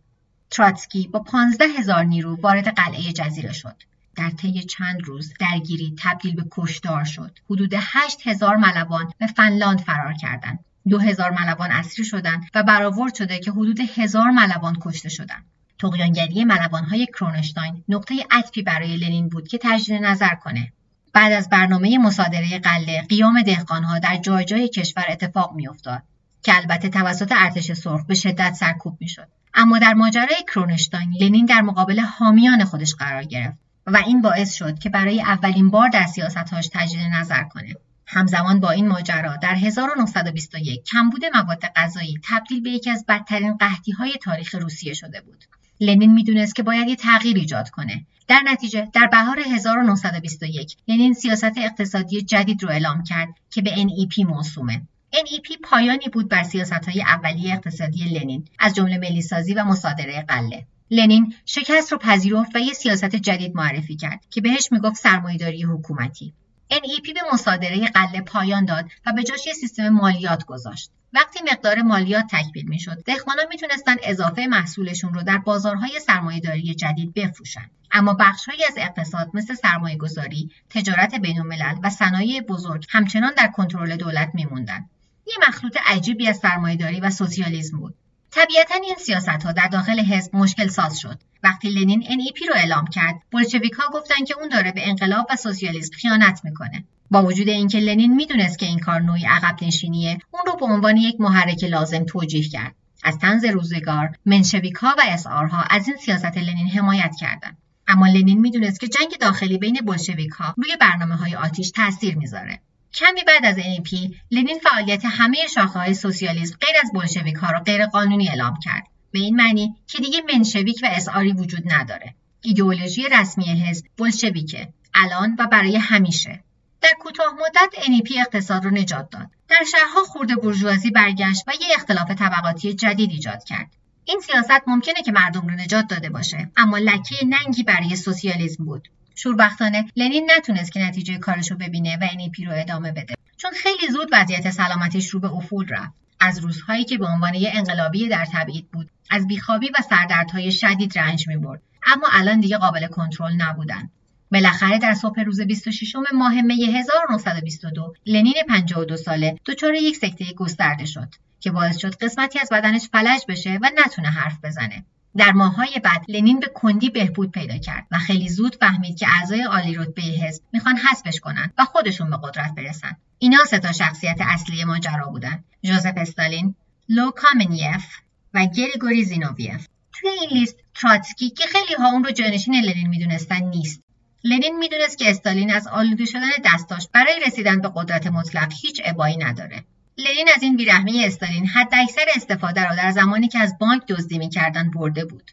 تراتسکی 0.51 1.07
با 1.07 1.19
15 1.19 1.65
هزار 1.65 2.03
نیرو 2.03 2.35
وارد 2.35 2.67
قلعه 2.67 3.13
جزیره 3.13 3.53
شد. 3.53 3.75
در 4.15 4.29
طی 4.29 4.63
چند 4.63 5.03
روز 5.03 5.33
درگیری 5.39 5.95
تبدیل 5.99 6.35
به 6.35 6.45
کشدار 6.51 7.03
شد. 7.03 7.39
حدود 7.49 7.73
8 7.77 8.27
هزار 8.27 8.55
ملوان 8.55 9.11
به 9.17 9.27
فنلاند 9.27 9.79
فرار 9.79 10.13
کردند. 10.13 10.59
دو 10.89 10.99
هزار 10.99 11.31
ملوان 11.31 11.71
اسیر 11.71 12.05
شدند 12.05 12.43
و 12.55 12.63
برآورد 12.63 13.15
شده 13.15 13.39
که 13.39 13.51
حدود 13.51 13.79
هزار 13.79 14.31
ملوان 14.31 14.77
کشته 14.81 15.09
شدند. 15.09 15.45
تقیانگری 15.79 16.43
ملوانهای 16.43 17.05
کرونشتاین 17.05 17.83
نقطه 17.89 18.15
عطفی 18.31 18.61
برای 18.61 18.97
لنین 18.97 19.29
بود 19.29 19.47
که 19.47 19.59
تجدید 19.61 20.03
نظر 20.03 20.35
کنه. 20.35 20.71
بعد 21.13 21.31
از 21.31 21.49
برنامه 21.49 21.97
مصادره 21.97 22.59
قله 22.59 23.01
قیام 23.01 23.41
دهقانها 23.41 23.99
در 23.99 24.17
جای 24.17 24.45
جای 24.45 24.69
کشور 24.69 25.05
اتفاق 25.09 25.53
میافتاد 25.55 26.03
که 26.43 26.55
البته 26.55 26.89
توسط 26.89 27.31
ارتش 27.35 27.71
سرخ 27.71 28.05
به 28.05 28.13
شدت 28.13 28.53
سرکوب 28.53 28.97
می‌شد. 28.99 29.27
اما 29.53 29.79
در 29.79 29.93
ماجرای 29.93 30.43
کرونشتاین 30.47 31.13
لنین 31.21 31.45
در 31.45 31.61
مقابل 31.61 31.99
حامیان 31.99 32.63
خودش 32.63 32.95
قرار 32.95 33.23
گرفت. 33.23 33.57
و 33.87 33.97
این 33.97 34.21
باعث 34.21 34.53
شد 34.53 34.79
که 34.79 34.89
برای 34.89 35.21
اولین 35.21 35.69
بار 35.69 35.89
در 35.89 36.05
سیاستهاش 36.05 36.69
تجدید 36.73 37.01
نظر 37.13 37.43
کنه. 37.43 37.73
همزمان 38.07 38.59
با 38.59 38.71
این 38.71 38.87
ماجرا 38.87 39.35
در 39.35 39.55
1921 39.55 40.83
کمبود 40.83 41.21
مواد 41.33 41.61
غذایی 41.75 42.19
تبدیل 42.23 42.61
به 42.61 42.69
یکی 42.69 42.89
از 42.89 43.05
بدترین 43.07 43.57
قحطی 43.57 43.91
های 43.91 44.13
تاریخ 44.23 44.55
روسیه 44.55 44.93
شده 44.93 45.21
بود. 45.21 45.43
لنین 45.79 46.13
می‌دونست 46.13 46.55
که 46.55 46.63
باید 46.63 46.87
یه 46.87 46.95
تغییر 46.95 47.37
ایجاد 47.37 47.69
کنه. 47.69 48.05
در 48.27 48.41
نتیجه 48.45 48.87
در 48.93 49.07
بهار 49.07 49.39
1921 49.39 50.77
لنین 50.87 51.13
سیاست 51.13 51.57
اقتصادی 51.57 52.21
جدید 52.21 52.63
رو 52.63 52.69
اعلام 52.69 53.03
کرد 53.03 53.29
که 53.49 53.61
به 53.61 53.69
NEP 53.69 54.25
موسومه. 54.25 54.81
NEP 55.13 55.57
پایانی 55.63 56.09
بود 56.13 56.29
بر 56.29 56.43
سیاست 56.43 56.89
های 56.89 57.01
اولیه 57.01 57.53
اقتصادی 57.53 58.03
لنین 58.03 58.47
از 58.59 58.75
جمله 58.75 58.97
ملیسازی 58.97 59.53
و 59.53 59.63
مصادره 59.63 60.25
قله. 60.27 60.65
لنین 60.91 61.33
شکست 61.45 61.91
رو 61.91 61.97
پذیرفت 61.97 62.55
و 62.55 62.59
یه 62.59 62.73
سیاست 62.73 63.15
جدید 63.15 63.55
معرفی 63.55 63.95
کرد 63.95 64.25
که 64.29 64.41
بهش 64.41 64.71
می‌گفت 64.71 64.95
سرمایهداری 64.95 65.63
حکومتی 65.63 66.33
NEP 66.71 67.13
به 67.13 67.19
مصادره 67.33 67.87
قله 67.87 68.21
پایان 68.21 68.65
داد 68.65 68.85
و 69.05 69.13
به 69.13 69.23
جاش 69.23 69.47
یه 69.47 69.53
سیستم 69.53 69.89
مالیات 69.89 70.45
گذاشت. 70.45 70.91
وقتی 71.13 71.39
مقدار 71.51 71.81
مالیات 71.81 72.25
تکمیل 72.31 72.67
می‌شد، 72.67 73.03
دهقانا 73.05 73.41
می‌تونستن 73.49 73.95
اضافه 74.03 74.47
محصولشون 74.47 75.13
رو 75.13 75.23
در 75.23 75.37
بازارهای 75.37 75.99
سرمایهداری 75.99 76.75
جدید 76.75 77.13
بفروشن. 77.13 77.69
اما 77.91 78.13
بخشهایی 78.13 78.65
از 78.65 78.73
اقتصاد 78.77 79.29
مثل 79.33 79.53
سرمایه 79.53 79.97
گذاری، 79.97 80.49
تجارت 80.69 81.15
بین 81.15 81.43
و 81.83 81.89
صنایع 81.89 82.41
بزرگ 82.41 82.85
همچنان 82.89 83.33
در 83.37 83.47
کنترل 83.47 83.95
دولت 83.95 84.31
میموندن. 84.33 84.85
یه 85.27 85.33
مخلوط 85.47 85.77
عجیبی 85.85 86.27
از 86.27 86.37
سرمایهداری 86.37 86.99
و 86.99 87.09
سوسیالیسم 87.09 87.77
بود. 87.77 87.95
طبیعتا 88.31 88.75
این 88.83 88.95
سیاست 88.95 89.29
ها 89.29 89.51
در 89.51 89.67
داخل 89.67 89.99
حزب 89.99 90.35
مشکل 90.35 90.67
ساز 90.67 90.99
شد. 90.99 91.19
وقتی 91.43 91.69
لنین 91.69 92.03
NEP 92.03 92.47
رو 92.49 92.55
اعلام 92.55 92.87
کرد، 92.87 93.15
بولشویک 93.31 93.73
ها 93.73 93.83
گفتن 93.93 94.25
که 94.25 94.35
اون 94.39 94.49
داره 94.49 94.71
به 94.71 94.89
انقلاب 94.89 95.27
و 95.29 95.35
سوسیالیسم 95.35 95.93
خیانت 95.93 96.41
می‌کنه. 96.43 96.83
با 97.11 97.23
وجود 97.23 97.49
اینکه 97.49 97.79
لنین 97.79 98.15
می‌دونست 98.15 98.59
که 98.59 98.65
این 98.65 98.79
کار 98.79 99.01
نوعی 99.01 99.25
عقب 99.25 99.63
نشینیه، 99.63 100.17
اون 100.31 100.41
رو 100.45 100.55
به 100.55 100.65
عنوان 100.65 100.97
یک 100.97 101.15
محرک 101.19 101.63
لازم 101.63 102.03
توجیه 102.03 102.49
کرد. 102.49 102.75
از 103.03 103.17
تنز 103.17 103.45
روزگار، 103.45 104.15
منشویکها 104.25 104.95
و 104.97 105.01
اسارها 105.07 105.61
از 105.61 105.87
این 105.87 105.97
سیاست 105.97 106.37
لنین 106.37 106.67
حمایت 106.67 107.15
کردند. 107.19 107.57
اما 107.87 108.07
لنین 108.07 108.41
می‌دونست 108.41 108.79
که 108.79 108.87
جنگ 108.87 109.17
داخلی 109.19 109.57
بین 109.57 109.79
بلشویک 109.85 110.31
ها 110.31 110.53
روی 110.57 110.75
برنامه 110.81 111.15
های 111.15 111.35
آتیش 111.35 111.71
تاثیر 111.71 112.15
می‌ذاره. 112.15 112.59
کمی 112.93 113.23
بعد 113.27 113.45
از 113.45 113.57
NEP 113.57 114.15
لنین 114.31 114.59
فعالیت 114.59 115.05
همه 115.05 115.37
شاخه 115.53 115.79
های 115.79 115.93
سوسیالیسم 115.93 116.55
غیر 116.61 116.75
از 116.83 116.91
بلشویک 116.93 117.35
ها 117.35 117.51
را 117.51 117.59
غیرقانونی 117.59 118.29
اعلام 118.29 118.59
کرد. 118.63 118.83
به 119.11 119.19
این 119.19 119.35
معنی 119.35 119.75
که 119.87 119.99
دیگه 119.99 120.21
منشویک 120.33 120.79
و 120.83 120.87
اسعاری 120.91 121.33
وجود 121.33 121.73
نداره. 121.73 122.15
ایدئولوژی 122.41 123.03
رسمی 123.11 123.45
حزب 123.45 123.85
بلشویکه. 123.97 124.67
الان 124.93 125.35
و 125.39 125.47
برای 125.47 125.77
همیشه. 125.77 126.43
در 126.81 126.93
کوتاه 126.99 127.33
مدت 127.33 127.73
NEP 127.85 128.17
اقتصاد 128.19 128.65
را 128.65 128.71
نجات 128.71 129.09
داد. 129.09 129.27
در 129.47 129.63
شهرها 129.71 130.03
خورده 130.03 130.35
برجوازی 130.35 130.91
برگشت 130.91 131.43
و 131.47 131.51
یک 131.53 131.67
اختلاف 131.75 132.11
طبقاتی 132.11 132.73
جدید 132.73 133.11
ایجاد 133.11 133.43
کرد. 133.43 133.71
این 134.05 134.19
سیاست 134.19 134.67
ممکنه 134.67 135.01
که 135.05 135.11
مردم 135.11 135.47
رو 135.47 135.51
نجات 135.51 135.87
داده 135.87 136.09
باشه 136.09 136.51
اما 136.57 136.77
لکه 136.77 137.15
ننگی 137.25 137.63
برای 137.63 137.95
سوسیالیسم 137.95 138.65
بود. 138.65 138.87
شوربختانه 139.15 139.85
لنین 139.95 140.31
نتونست 140.37 140.71
که 140.71 140.79
نتیجه 140.79 141.17
کارش 141.17 141.51
رو 141.51 141.57
ببینه 141.57 141.97
و 142.01 142.07
NEP 142.07 142.45
رو 142.45 142.53
ادامه 142.55 142.91
بده. 142.91 143.13
چون 143.37 143.51
خیلی 143.51 143.91
زود 143.91 144.09
وضعیت 144.11 144.51
سلامتیش 144.51 145.09
رو 145.09 145.19
به 145.19 145.31
افول 145.31 145.67
رفت. 145.69 145.93
از 146.19 146.39
روزهایی 146.39 146.83
که 146.83 146.97
به 146.97 147.05
عنوان 147.05 147.33
یه 147.33 147.51
انقلابی 147.53 148.07
در 148.07 148.25
تبعید 148.33 148.71
بود 148.71 148.89
از 149.09 149.27
بیخوابی 149.27 149.69
و 149.69 149.81
سردردهای 149.89 150.51
شدید 150.51 150.99
رنج 150.99 151.27
می‌برد. 151.27 151.61
اما 151.87 152.07
الان 152.11 152.39
دیگه 152.39 152.57
قابل 152.57 152.87
کنترل 152.87 153.33
نبودن. 153.33 153.89
بالاخره 154.31 154.77
در 154.77 154.93
صبح 154.93 155.21
روز 155.21 155.41
26 155.41 155.95
ماه 156.13 156.41
می 156.41 156.65
1922 156.65 157.93
لنین 158.05 158.33
52 158.49 158.97
ساله 158.97 159.35
دچار 159.45 159.73
یک 159.73 159.95
سکته 159.95 160.25
گسترده 160.33 160.85
شد 160.85 161.09
که 161.39 161.51
باعث 161.51 161.77
شد 161.77 161.95
قسمتی 161.95 162.39
از 162.39 162.49
بدنش 162.51 162.87
فلج 162.91 163.21
بشه 163.27 163.59
و 163.61 163.71
نتونه 163.85 164.09
حرف 164.09 164.37
بزنه. 164.43 164.85
در 165.17 165.31
ماههای 165.31 165.81
بعد 165.83 166.05
لنین 166.07 166.39
به 166.39 166.47
کندی 166.47 166.89
بهبود 166.89 167.31
پیدا 167.31 167.57
کرد 167.57 167.87
و 167.91 167.97
خیلی 167.97 168.29
زود 168.29 168.55
فهمید 168.55 168.97
که 168.97 169.07
اعضای 169.09 169.41
عالی 169.41 169.75
رتبه 169.75 170.01
حزب 170.01 170.43
می‌خوان 170.53 170.77
حذفش 170.77 171.19
کنن 171.19 171.53
و 171.57 171.65
خودشون 171.65 172.09
به 172.09 172.17
قدرت 172.23 172.55
برسن. 172.55 172.97
اینا 173.19 173.37
سه 173.49 173.59
تا 173.59 173.71
شخصیت 173.71 174.17
اصلی 174.19 174.63
ماجرا 174.63 175.07
بودن 175.07 175.43
ژوزف 175.63 175.93
استالین 175.97 176.55
لو 176.89 177.11
کامنیف 177.11 177.85
و 178.33 178.45
گریگوری 178.45 179.03
زینوویف. 179.03 179.67
توی 179.93 180.09
این 180.09 180.29
لیست 180.29 180.55
تروتسکی 180.75 181.29
که 181.29 181.43
خیلی 181.47 181.73
ها 181.79 181.91
اون 181.91 182.03
رو 182.03 182.11
جانشین 182.11 182.55
لنین 182.55 182.87
می‌دونستن 182.87 183.43
نیست. 183.43 183.81
لنین 184.23 184.57
می‌دونست 184.57 184.97
که 184.97 185.09
استالین 185.09 185.53
از 185.53 185.67
آلوده 185.67 186.05
شدن 186.05 186.29
دستاش 186.45 186.87
برای 186.93 187.19
رسیدن 187.27 187.61
به 187.61 187.71
قدرت 187.75 188.07
مطلق 188.07 188.53
هیچ 188.61 188.81
ابایی 188.85 189.17
نداره. 189.17 189.63
لنین 190.07 190.27
از 190.35 190.43
این 190.43 190.57
بیرحمی 190.57 191.05
استالین 191.05 191.47
حداکثر 191.47 192.05
استفاده 192.15 192.63
را 192.63 192.75
در 192.75 192.91
زمانی 192.91 193.27
که 193.27 193.39
از 193.39 193.57
بانک 193.59 193.87
دزدی 193.87 194.17
می‌کردن 194.17 194.71
برده 194.71 195.05
بود. 195.05 195.31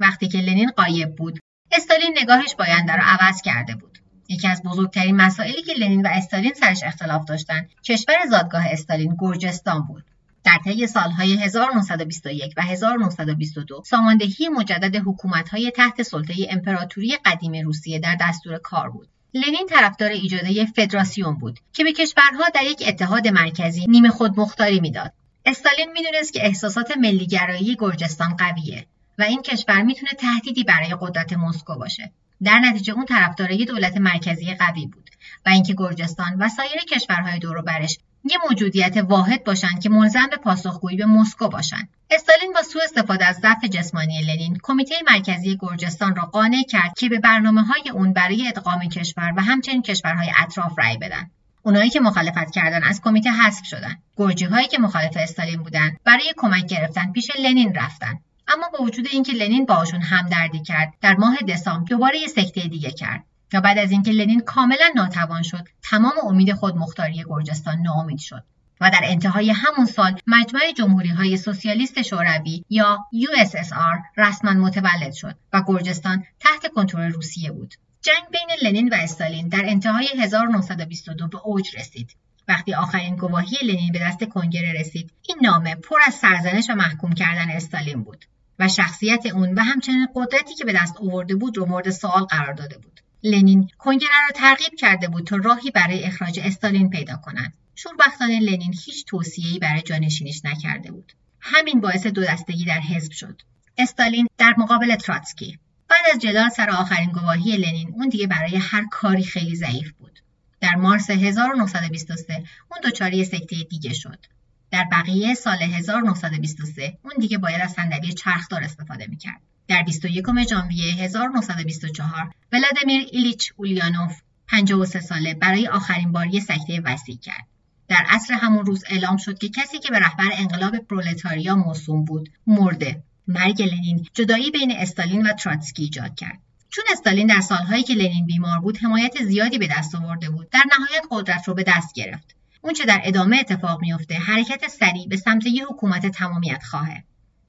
وقتی 0.00 0.28
که 0.28 0.38
لنین 0.38 0.70
قایب 0.70 1.16
بود 1.16 1.38
استالین 1.72 2.18
نگاهش 2.22 2.54
باینده 2.54 2.96
را 2.96 3.02
عوض 3.04 3.42
کرده 3.42 3.74
بود. 3.74 3.98
یکی 4.28 4.48
از 4.48 4.62
بزرگترین 4.62 5.16
مسائلی 5.16 5.62
که 5.62 5.72
لنین 5.72 6.06
و 6.06 6.08
استالین 6.12 6.52
سرش 6.54 6.82
اختلاف 6.82 7.24
داشتند 7.24 7.70
کشور 7.84 8.26
زادگاه 8.30 8.66
استالین 8.66 9.16
گرجستان 9.20 9.82
بود. 9.82 10.04
در 10.44 10.58
طی 10.64 10.86
سالهای 10.86 11.36
1921 11.36 12.54
و 12.56 12.62
1922 12.62 13.82
ساماندهی 13.86 14.48
مجدد 14.48 14.96
حکومت‌های 14.96 15.70
تحت 15.70 16.02
سلطه 16.02 16.34
امپراتوری 16.50 17.16
قدیم 17.24 17.64
روسیه 17.64 17.98
در 17.98 18.16
دستور 18.20 18.58
کار 18.58 18.90
بود. 18.90 19.08
لنین 19.34 19.66
طرفدار 19.70 20.10
ایجاد 20.10 20.64
فدراسیون 20.76 21.34
بود 21.34 21.58
که 21.72 21.84
به 21.84 21.92
کشورها 21.92 22.48
در 22.54 22.62
یک 22.62 22.84
اتحاد 22.86 23.28
مرکزی 23.28 23.86
نیمه 23.86 24.08
خود 24.08 24.40
مختاری 24.40 24.80
می‌داد. 24.80 25.12
استالین 25.46 25.92
می‌دونست 25.92 26.32
که 26.32 26.46
احساسات 26.46 26.96
ملیگرایی 26.96 27.76
گرجستان 27.78 28.36
قویه 28.36 28.86
و 29.18 29.22
این 29.22 29.42
کشور 29.42 29.82
می‌تونه 29.82 30.12
تهدیدی 30.12 30.64
برای 30.64 30.96
قدرت 31.00 31.32
مسکو 31.32 31.74
باشه. 31.78 32.12
در 32.44 32.58
نتیجه 32.58 32.92
اون 32.92 33.04
طرفدار 33.04 33.48
دولت 33.48 33.96
مرکزی 33.96 34.54
قوی 34.54 34.86
بود 34.86 35.10
و 35.46 35.48
اینکه 35.48 35.74
گرجستان 35.74 36.36
و 36.38 36.48
سایر 36.48 36.80
کشورهای 36.92 37.38
دور 37.38 37.62
برش 37.62 37.98
یه 38.30 38.36
موجودیت 38.48 38.96
واحد 38.96 39.44
باشند 39.44 39.80
که 39.82 39.88
ملزم 39.88 40.26
به 40.30 40.36
پاسخگویی 40.36 40.96
به 40.96 41.06
مسکو 41.06 41.48
باشند 41.48 41.88
استالین 42.10 42.52
با 42.52 42.62
سوء 42.62 42.82
استفاده 42.84 43.26
از 43.26 43.36
ضعف 43.36 43.64
جسمانی 43.64 44.22
لنین 44.22 44.58
کمیته 44.62 44.94
مرکزی 45.10 45.56
گرجستان 45.60 46.16
را 46.16 46.22
قانع 46.22 46.62
کرد 46.68 46.92
که 46.96 47.08
به 47.08 47.18
برنامه 47.18 47.62
های 47.62 47.90
اون 47.90 48.12
برای 48.12 48.48
ادغام 48.48 48.80
کشور 48.80 49.32
و 49.36 49.42
همچنین 49.42 49.82
کشورهای 49.82 50.32
اطراف 50.38 50.78
رأی 50.78 50.96
بدن. 50.96 51.30
اونایی 51.62 51.90
که 51.90 52.00
مخالفت 52.00 52.50
کردن 52.50 52.82
از 52.82 53.00
کمیته 53.00 53.30
حذف 53.30 53.64
شدن. 53.64 53.96
گرجی 54.16 54.44
هایی 54.44 54.68
که 54.68 54.78
مخالف 54.78 55.16
استالین 55.16 55.62
بودن 55.62 55.96
برای 56.04 56.34
کمک 56.36 56.66
گرفتن 56.66 57.12
پیش 57.12 57.30
لنین 57.38 57.74
رفتن. 57.74 58.18
اما 58.48 58.68
با 58.78 58.84
وجود 58.84 59.06
اینکه 59.10 59.32
لنین 59.32 59.64
باهاشون 59.66 60.00
همدردی 60.00 60.62
کرد 60.62 60.94
در 61.00 61.16
ماه 61.16 61.36
دسامبر 61.48 61.88
دوباره 61.88 62.18
یه 62.18 62.26
سکته 62.26 62.60
دیگه 62.60 62.90
کرد. 62.90 63.24
و 63.52 63.60
بعد 63.60 63.78
از 63.78 63.90
اینکه 63.90 64.12
لنین 64.12 64.40
کاملا 64.40 64.92
ناتوان 64.96 65.42
شد 65.42 65.68
تمام 65.82 66.14
امید 66.24 66.52
خود 66.52 66.76
مختاری 66.76 67.24
گرجستان 67.28 67.78
ناامید 67.78 68.18
شد 68.18 68.44
و 68.80 68.90
در 68.90 69.00
انتهای 69.02 69.50
همون 69.50 69.86
سال 69.86 70.20
مجمع 70.26 70.72
جمهوری 70.76 71.08
های 71.08 71.36
سوسیالیست 71.36 72.02
شوروی 72.02 72.64
یا 72.70 72.98
USSR 73.14 74.16
رسما 74.16 74.52
متولد 74.52 75.12
شد 75.12 75.36
و 75.52 75.62
گرجستان 75.66 76.24
تحت 76.40 76.72
کنترل 76.72 77.12
روسیه 77.12 77.50
بود. 77.50 77.74
جنگ 78.02 78.22
بین 78.32 78.68
لنین 78.68 78.88
و 78.88 78.94
استالین 78.94 79.48
در 79.48 79.62
انتهای 79.64 80.08
1922 80.18 81.28
به 81.28 81.38
اوج 81.44 81.76
رسید. 81.76 82.16
وقتی 82.48 82.74
آخرین 82.74 83.16
گواهی 83.16 83.56
لنین 83.62 83.92
به 83.92 83.98
دست 83.98 84.24
کنگره 84.24 84.72
رسید، 84.80 85.12
این 85.28 85.38
نامه 85.42 85.74
پر 85.74 85.96
از 86.06 86.14
سرزنش 86.14 86.70
و 86.70 86.74
محکوم 86.74 87.12
کردن 87.12 87.50
استالین 87.50 88.02
بود 88.02 88.24
و 88.58 88.68
شخصیت 88.68 89.26
اون 89.26 89.54
و 89.54 89.60
همچنین 89.60 90.08
قدرتی 90.14 90.54
که 90.54 90.64
به 90.64 90.72
دست 90.72 90.96
آورده 90.96 91.34
بود 91.34 91.56
رو 91.56 91.66
مورد 91.66 91.90
سوال 91.90 92.24
قرار 92.24 92.52
داده 92.52 92.78
بود. 92.78 93.00
لنین 93.22 93.70
کنگره 93.78 94.26
را 94.28 94.32
ترغیب 94.34 94.74
کرده 94.78 95.08
بود 95.08 95.26
تا 95.26 95.36
راهی 95.36 95.70
برای 95.70 96.04
اخراج 96.04 96.40
استالین 96.42 96.90
پیدا 96.90 97.16
کنند 97.16 97.54
شوربختانه 97.74 98.40
لنین 98.40 98.74
هیچ 98.84 99.04
توصیه‌ای 99.06 99.58
برای 99.58 99.82
جانشینیش 99.82 100.44
نکرده 100.44 100.90
بود. 100.90 101.12
همین 101.40 101.80
باعث 101.80 102.06
دو 102.06 102.24
دستگی 102.24 102.64
در 102.64 102.80
حزب 102.80 103.12
شد. 103.12 103.42
استالین 103.78 104.26
در 104.38 104.54
مقابل 104.58 104.96
تراتسکی. 104.96 105.58
بعد 105.88 106.00
از 106.14 106.20
جدال 106.20 106.48
سر 106.48 106.70
آخرین 106.70 107.12
گواهی 107.12 107.56
لنین 107.56 107.88
اون 107.94 108.08
دیگه 108.08 108.26
برای 108.26 108.56
هر 108.56 108.86
کاری 108.90 109.22
خیلی 109.22 109.56
ضعیف 109.56 109.92
بود. 109.92 110.18
در 110.60 110.74
مارس 110.74 111.10
1923 111.10 112.34
اون 112.70 112.80
دچار 112.84 113.24
سکته 113.24 113.56
دیگه 113.70 113.92
شد. 113.92 114.26
در 114.70 114.84
بقیه 114.92 115.34
سال 115.34 115.62
1923 115.62 116.98
اون 117.02 117.12
دیگه 117.20 117.38
باید 117.38 117.60
از 117.60 117.72
صندلی 117.72 118.12
چرخدار 118.12 118.64
استفاده 118.64 119.06
می‌کرد. 119.06 119.40
در 119.68 119.82
21 119.82 120.24
ژانویه 120.50 120.94
1924 120.94 122.34
ولادیمیر 122.52 123.08
ایلیچ 123.12 123.52
اولیانوف 123.56 124.20
53 124.46 125.00
ساله 125.00 125.34
برای 125.34 125.68
آخرین 125.68 126.12
بار 126.12 126.26
یک 126.26 126.42
سکته 126.42 126.80
وسیع 126.84 127.16
کرد. 127.16 127.46
در 127.88 128.04
عصر 128.08 128.34
همون 128.34 128.66
روز 128.66 128.84
اعلام 128.88 129.16
شد 129.16 129.38
که 129.38 129.48
کسی 129.48 129.78
که 129.78 129.90
به 129.90 129.98
رهبر 129.98 130.30
انقلاب 130.32 130.78
پرولتاریا 130.78 131.56
موسوم 131.56 132.04
بود 132.04 132.28
مرده. 132.46 133.02
مرگ 133.28 133.62
لنین 133.62 134.06
جدایی 134.14 134.50
بین 134.50 134.72
استالین 134.76 135.26
و 135.26 135.32
تراتسکی 135.32 135.82
ایجاد 135.82 136.14
کرد. 136.14 136.38
چون 136.70 136.84
استالین 136.92 137.26
در 137.26 137.40
سالهایی 137.40 137.82
که 137.82 137.94
لنین 137.94 138.26
بیمار 138.26 138.58
بود 138.58 138.78
حمایت 138.78 139.24
زیادی 139.24 139.58
به 139.58 139.68
دست 139.78 139.94
آورده 139.94 140.30
بود 140.30 140.50
در 140.50 140.64
نهایت 140.72 141.04
قدرت 141.10 141.48
رو 141.48 141.54
به 141.54 141.64
دست 141.66 141.94
گرفت 141.94 142.36
اونچه 142.60 142.84
در 142.84 143.00
ادامه 143.04 143.38
اتفاق 143.38 143.80
میافته 143.80 144.14
حرکت 144.14 144.68
سریع 144.68 145.08
به 145.08 145.16
سمت 145.16 145.46
یک 145.46 145.62
حکومت 145.70 146.06
تمامیت 146.06 146.62
خواهه 146.62 147.04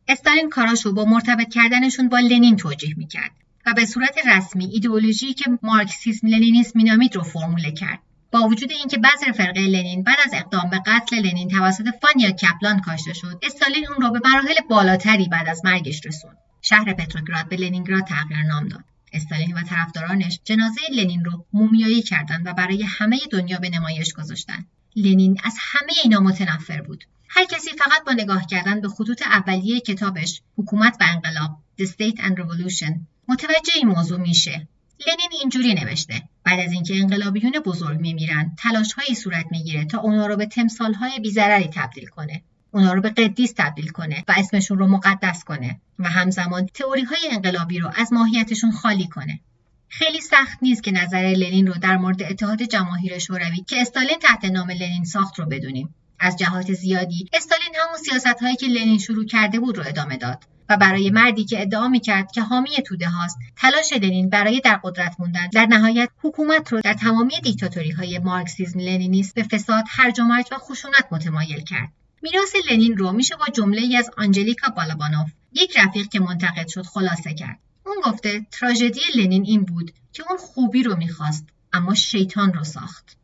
استالین 0.09 0.49
کاراشو 0.49 0.93
با 0.93 1.05
مرتبط 1.05 1.49
کردنشون 1.49 2.09
با 2.09 2.19
لنین 2.19 2.55
توجیه 2.55 2.93
می‌کرد 2.97 3.31
و 3.65 3.73
به 3.73 3.85
صورت 3.85 4.17
رسمی 4.27 4.65
ایدئولوژی 4.65 5.33
که 5.33 5.45
مارکسیسم 5.63 6.27
لنینیسم 6.27 6.71
مینامید 6.75 7.15
رو 7.15 7.23
فرموله 7.23 7.71
کرد. 7.71 7.99
با 8.31 8.41
وجود 8.41 8.71
اینکه 8.71 8.97
بعض 8.97 9.37
فرقه 9.37 9.61
لنین 9.61 10.03
بعد 10.03 10.17
از 10.25 10.31
اقدام 10.33 10.69
به 10.69 10.79
قتل 10.85 11.15
لنین 11.15 11.47
توسط 11.47 11.85
فانیا 12.01 12.31
کپلان 12.31 12.79
کاشته 12.79 13.13
شد 13.13 13.39
استالین 13.43 13.87
اون 13.87 14.01
را 14.01 14.09
به 14.09 14.19
مراحل 14.25 14.55
بالاتری 14.69 15.27
بعد 15.27 15.49
از 15.49 15.65
مرگش 15.65 16.05
رسوند. 16.05 16.37
شهر 16.61 16.93
پتروگراد 16.93 17.49
به 17.49 17.55
لنینگراد 17.55 18.03
تغییر 18.03 18.43
نام 18.43 18.67
داد. 18.67 18.83
استالین 19.13 19.53
و 19.53 19.63
طرفدارانش 19.63 20.39
جنازه 20.43 20.81
لنین 20.91 21.25
رو 21.25 21.45
مومیایی 21.53 22.01
کردند 22.01 22.47
و 22.47 22.53
برای 22.53 22.83
همه 22.83 23.19
دنیا 23.31 23.57
به 23.57 23.69
نمایش 23.69 24.13
گذاشتند. 24.13 24.65
لنین 24.95 25.41
از 25.43 25.55
همه 25.59 25.91
اینا 26.03 26.19
متنفر 26.19 26.81
بود. 26.81 27.03
هر 27.29 27.45
کسی 27.45 27.69
فقط 27.69 28.05
با 28.05 28.11
نگاه 28.11 28.45
کردن 28.45 28.81
به 28.81 28.87
خطوط 28.87 29.21
اولیه 29.21 29.79
کتابش 29.79 30.41
حکومت 30.57 30.97
و 30.99 31.05
انقلاب 31.13 31.57
The 31.81 31.85
State 31.85 32.17
and 32.17 32.35
Revolution 32.35 32.99
متوجه 33.27 33.73
این 33.75 33.87
موضوع 33.87 34.19
میشه. 34.19 34.67
لنین 35.07 35.29
اینجوری 35.41 35.73
نوشته 35.73 36.23
بعد 36.43 36.59
از 36.59 36.71
اینکه 36.71 36.95
انقلابیون 36.99 37.51
بزرگ 37.51 37.99
میمیرن 37.99 38.55
تلاشهایی 38.57 39.15
صورت 39.15 39.45
می‌گیره 39.51 39.85
تا 39.85 39.99
اونا 39.99 40.27
رو 40.27 40.35
به 40.35 40.45
تمثالهای 40.45 41.19
بیزرری 41.19 41.69
تبدیل 41.73 42.05
کنه. 42.05 42.41
اونا 42.71 42.93
رو 42.93 43.01
به 43.01 43.09
قدیس 43.09 43.53
تبدیل 43.57 43.89
کنه 43.89 44.23
و 44.27 44.33
اسمشون 44.37 44.77
رو 44.77 44.87
مقدس 44.87 45.43
کنه 45.43 45.79
و 45.99 46.09
همزمان 46.09 46.65
تئوری 46.65 47.03
های 47.03 47.29
انقلابی 47.31 47.79
رو 47.79 47.91
از 47.95 48.13
ماهیتشون 48.13 48.71
خالی 48.71 49.07
کنه. 49.07 49.39
خیلی 49.87 50.21
سخت 50.21 50.57
نیست 50.61 50.83
که 50.83 50.91
نظر 50.91 51.33
لنین 51.37 51.67
رو 51.67 51.73
در 51.73 51.97
مورد 51.97 52.23
اتحاد 52.23 52.63
جماهیر 52.63 53.19
شوروی 53.19 53.63
که 53.67 53.81
استالین 53.81 54.19
تحت 54.21 54.45
نام 54.45 54.71
لنین 54.71 55.03
ساخت 55.03 55.39
رو 55.39 55.45
بدونیم. 55.45 55.95
از 56.19 56.37
جهات 56.37 56.73
زیادی 56.73 57.29
استالین 57.33 57.75
همون 57.85 57.97
سیاست 57.97 58.41
هایی 58.41 58.55
که 58.55 58.67
لنین 58.67 58.97
شروع 58.97 59.25
کرده 59.25 59.59
بود 59.59 59.77
رو 59.77 59.83
ادامه 59.87 60.17
داد 60.17 60.43
و 60.69 60.77
برای 60.77 61.09
مردی 61.09 61.45
که 61.45 61.61
ادعا 61.61 61.87
می‌کرد 61.87 62.31
که 62.31 62.41
حامی 62.41 62.69
توده 62.69 63.09
هاست 63.09 63.37
تلاش 63.57 63.93
لنین 63.93 64.29
برای 64.29 64.59
در 64.59 64.79
قدرت 64.83 65.15
موندن 65.19 65.47
در 65.53 65.65
نهایت 65.65 66.09
حکومت 66.21 66.73
رو 66.73 66.81
در 66.81 66.93
تمامی 66.93 67.39
دیکتاتوری 67.43 67.91
های 67.91 68.19
مارکسیزم 68.19 68.79
لنینیست 68.79 69.35
به 69.35 69.43
فساد 69.43 69.83
هرج 69.87 70.19
و 70.19 70.23
مرج 70.23 70.45
و 70.51 70.55
خشونت 70.57 71.07
متمایل 71.11 71.61
کرد. 71.61 71.89
میراث 72.21 72.55
لنین 72.71 72.97
رو 72.97 73.11
میشه 73.11 73.35
با 73.35 73.45
جمله 73.53 73.81
ای 73.81 73.97
از 73.97 74.09
آنجلیکا 74.17 74.69
بالابانوف 74.69 75.31
یک 75.53 75.77
رفیق 75.77 76.07
که 76.07 76.19
منتقد 76.19 76.67
شد 76.67 76.85
خلاصه 76.85 77.33
کرد. 77.33 77.59
اون 77.85 77.95
گفته 78.03 78.45
تراژدی 78.51 79.01
لنین 79.15 79.43
این 79.45 79.65
بود 79.65 79.91
که 80.13 80.23
اون 80.29 80.37
خوبی 80.37 80.83
رو 80.83 80.95
می‌خواست 80.95 81.47
اما 81.73 81.93
شیطان 81.93 82.53
رو 82.53 82.63
ساخت. 82.63 83.17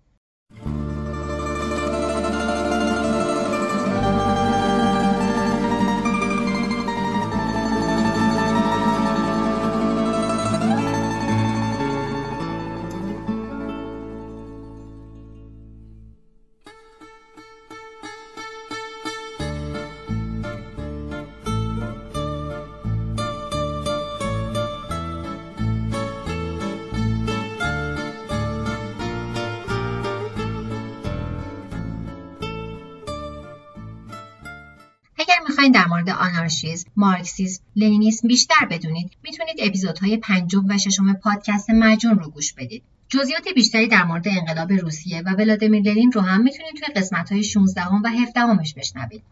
مورد 36.06 36.18
آنارشیزم، 36.20 36.90
مارکسیسم، 36.96 37.64
لنینیسم 37.76 38.28
بیشتر 38.28 38.66
بدونید 38.70 39.12
می‌تونید 39.24 39.56
اپیزودهای 39.60 40.18
پنجم 40.18 40.66
و 40.70 40.78
ششم 40.78 41.14
پادکست 41.14 41.70
مجون 41.70 42.20
رو 42.20 42.30
گوش 42.30 42.54
بدید. 42.54 42.84
جزئیات 43.10 43.48
بیشتری 43.56 43.88
در 43.88 44.04
مورد 44.04 44.28
انقلاب 44.28 44.72
روسیه 44.72 45.22
و 45.22 45.30
ولادیمیر 45.30 45.82
لنین 45.82 46.12
رو 46.12 46.22
هم 46.22 46.44
می‌تونید 46.44 46.74
توی 46.76 46.94
قسمت 46.96 47.32
های 47.32 47.44
16 47.44 47.88
و 47.88 48.08
17 48.08 48.40
همش 48.40 48.74
بشنوید. 48.74 49.24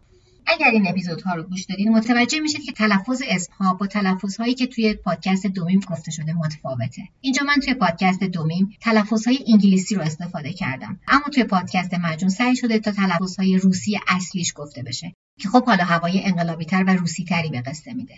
اگر 0.47 0.69
این 0.71 0.87
اپیزودها 0.87 1.35
رو 1.35 1.43
گوش 1.43 1.65
دادین 1.65 1.91
متوجه 1.91 2.39
میشید 2.39 2.63
که 2.63 2.71
تلفظ 2.71 3.21
اسمها 3.27 3.73
با 3.73 3.87
تلفظهایی 3.87 4.53
که 4.53 4.67
توی 4.67 4.93
پادکست 4.93 5.47
دومیم 5.47 5.79
گفته 5.79 6.11
شده 6.11 6.33
متفاوته. 6.33 7.01
اینجا 7.21 7.43
من 7.43 7.55
توی 7.65 7.73
پادکست 7.73 8.23
دومیم 8.23 8.77
تلفظهای 8.81 9.39
انگلیسی 9.47 9.95
رو 9.95 10.01
استفاده 10.01 10.53
کردم. 10.53 10.99
اما 11.07 11.23
توی 11.33 11.43
پادکست 11.43 11.93
مجون 11.93 12.29
سعی 12.29 12.55
شده 12.55 12.79
تا 12.79 12.91
تلفظهای 12.91 13.57
روسی 13.57 13.99
اصلیش 14.07 14.53
گفته 14.55 14.83
بشه. 14.83 15.13
که 15.39 15.49
خب 15.49 15.65
حالا 15.65 15.83
هوای 15.83 16.23
انقلابی 16.23 16.65
تر 16.65 16.83
و 16.83 16.89
روسی 16.89 17.23
تری 17.23 17.49
به 17.49 17.61
قصه 17.61 17.93
میده. 17.93 18.15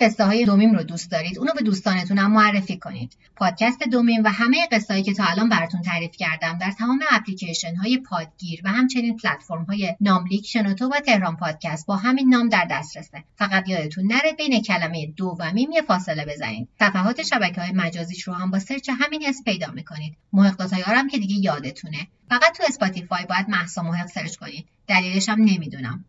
قصه 0.00 0.24
های 0.24 0.44
دو 0.44 0.56
میم 0.56 0.74
رو 0.74 0.82
دوست 0.82 1.10
دارید 1.10 1.38
اونو 1.38 1.52
به 1.52 1.62
دوستانتون 1.62 2.18
هم 2.18 2.32
معرفی 2.32 2.76
کنید. 2.76 3.16
پادکست 3.36 3.82
دو 3.82 3.99
میم 3.99 4.24
و 4.24 4.28
همه 4.28 4.66
قصه 4.72 5.02
که 5.02 5.14
تا 5.14 5.24
الان 5.24 5.48
براتون 5.48 5.82
تعریف 5.82 6.10
کردم 6.16 6.58
در 6.58 6.70
تمام 6.70 7.00
اپلیکیشن 7.10 7.76
های 7.76 7.98
پادگیر 7.98 8.60
و 8.64 8.68
همچنین 8.68 9.16
پلتفرم 9.16 9.64
های 9.64 9.96
ناملیک 10.00 10.46
شنوتو 10.46 10.88
و 10.88 11.00
تهران 11.00 11.36
پادکست 11.36 11.86
با 11.86 11.96
همین 11.96 12.28
نام 12.28 12.48
در 12.48 12.66
دسترسه. 12.70 13.24
فقط 13.36 13.68
یادتون 13.68 14.06
نره 14.06 14.32
بین 14.32 14.62
کلمه 14.62 15.06
دو 15.06 15.36
و 15.38 15.52
میم 15.52 15.70
یه 15.72 15.82
فاصله 15.82 16.24
بزنید. 16.24 16.68
صفحات 16.78 17.22
شبکه 17.22 17.60
های 17.60 17.72
مجازیش 17.72 18.22
رو 18.22 18.34
هم 18.34 18.50
با 18.50 18.58
search 18.58 18.90
همین 19.00 19.22
اسم 19.26 19.44
پیدا 19.44 19.70
می‌کنید. 19.70 20.16
محق 20.32 20.72
هم 20.72 21.08
که 21.08 21.18
دیگه 21.18 21.34
یادتونه. 21.34 22.08
فقط 22.28 22.56
تو 22.56 22.62
اسپاتیفای 22.68 23.24
باید 23.24 23.48
محسا 23.48 23.82
محق 23.82 24.06
search 24.06 24.36
کنید. 24.36 24.66
دلیلش 24.86 25.28
هم 25.28 25.40
نمی‌دونم. 25.40 26.04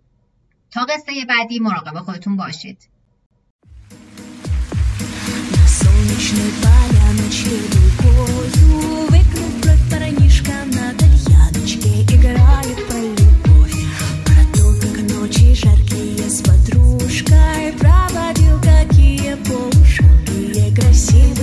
تا 0.72 0.86
قصه 0.86 1.26
بعدی 1.30 1.60
مراقب 1.60 2.00
خودتون 2.00 2.36
باشید. 2.36 2.78
Сонячний 5.80 6.52
паляночки 6.62 7.56
дуйкою 7.72 9.08
Выкнув 9.10 9.52
бровь 9.62 9.90
парнишка 9.90 10.52
на 10.74 10.94
тальяночке 10.94 12.02
Играли 12.16 12.76
про 12.88 13.00
любовь. 13.00 13.80
Про 14.26 14.42
как 14.82 14.98
ночи 15.12 15.56
жаркие 15.56 16.30
с 16.30 16.42
подружкой. 16.42 17.74
Проводил 17.80 18.60
какие 18.62 19.36
полушалкие 19.48 20.76
красивые 20.76 21.39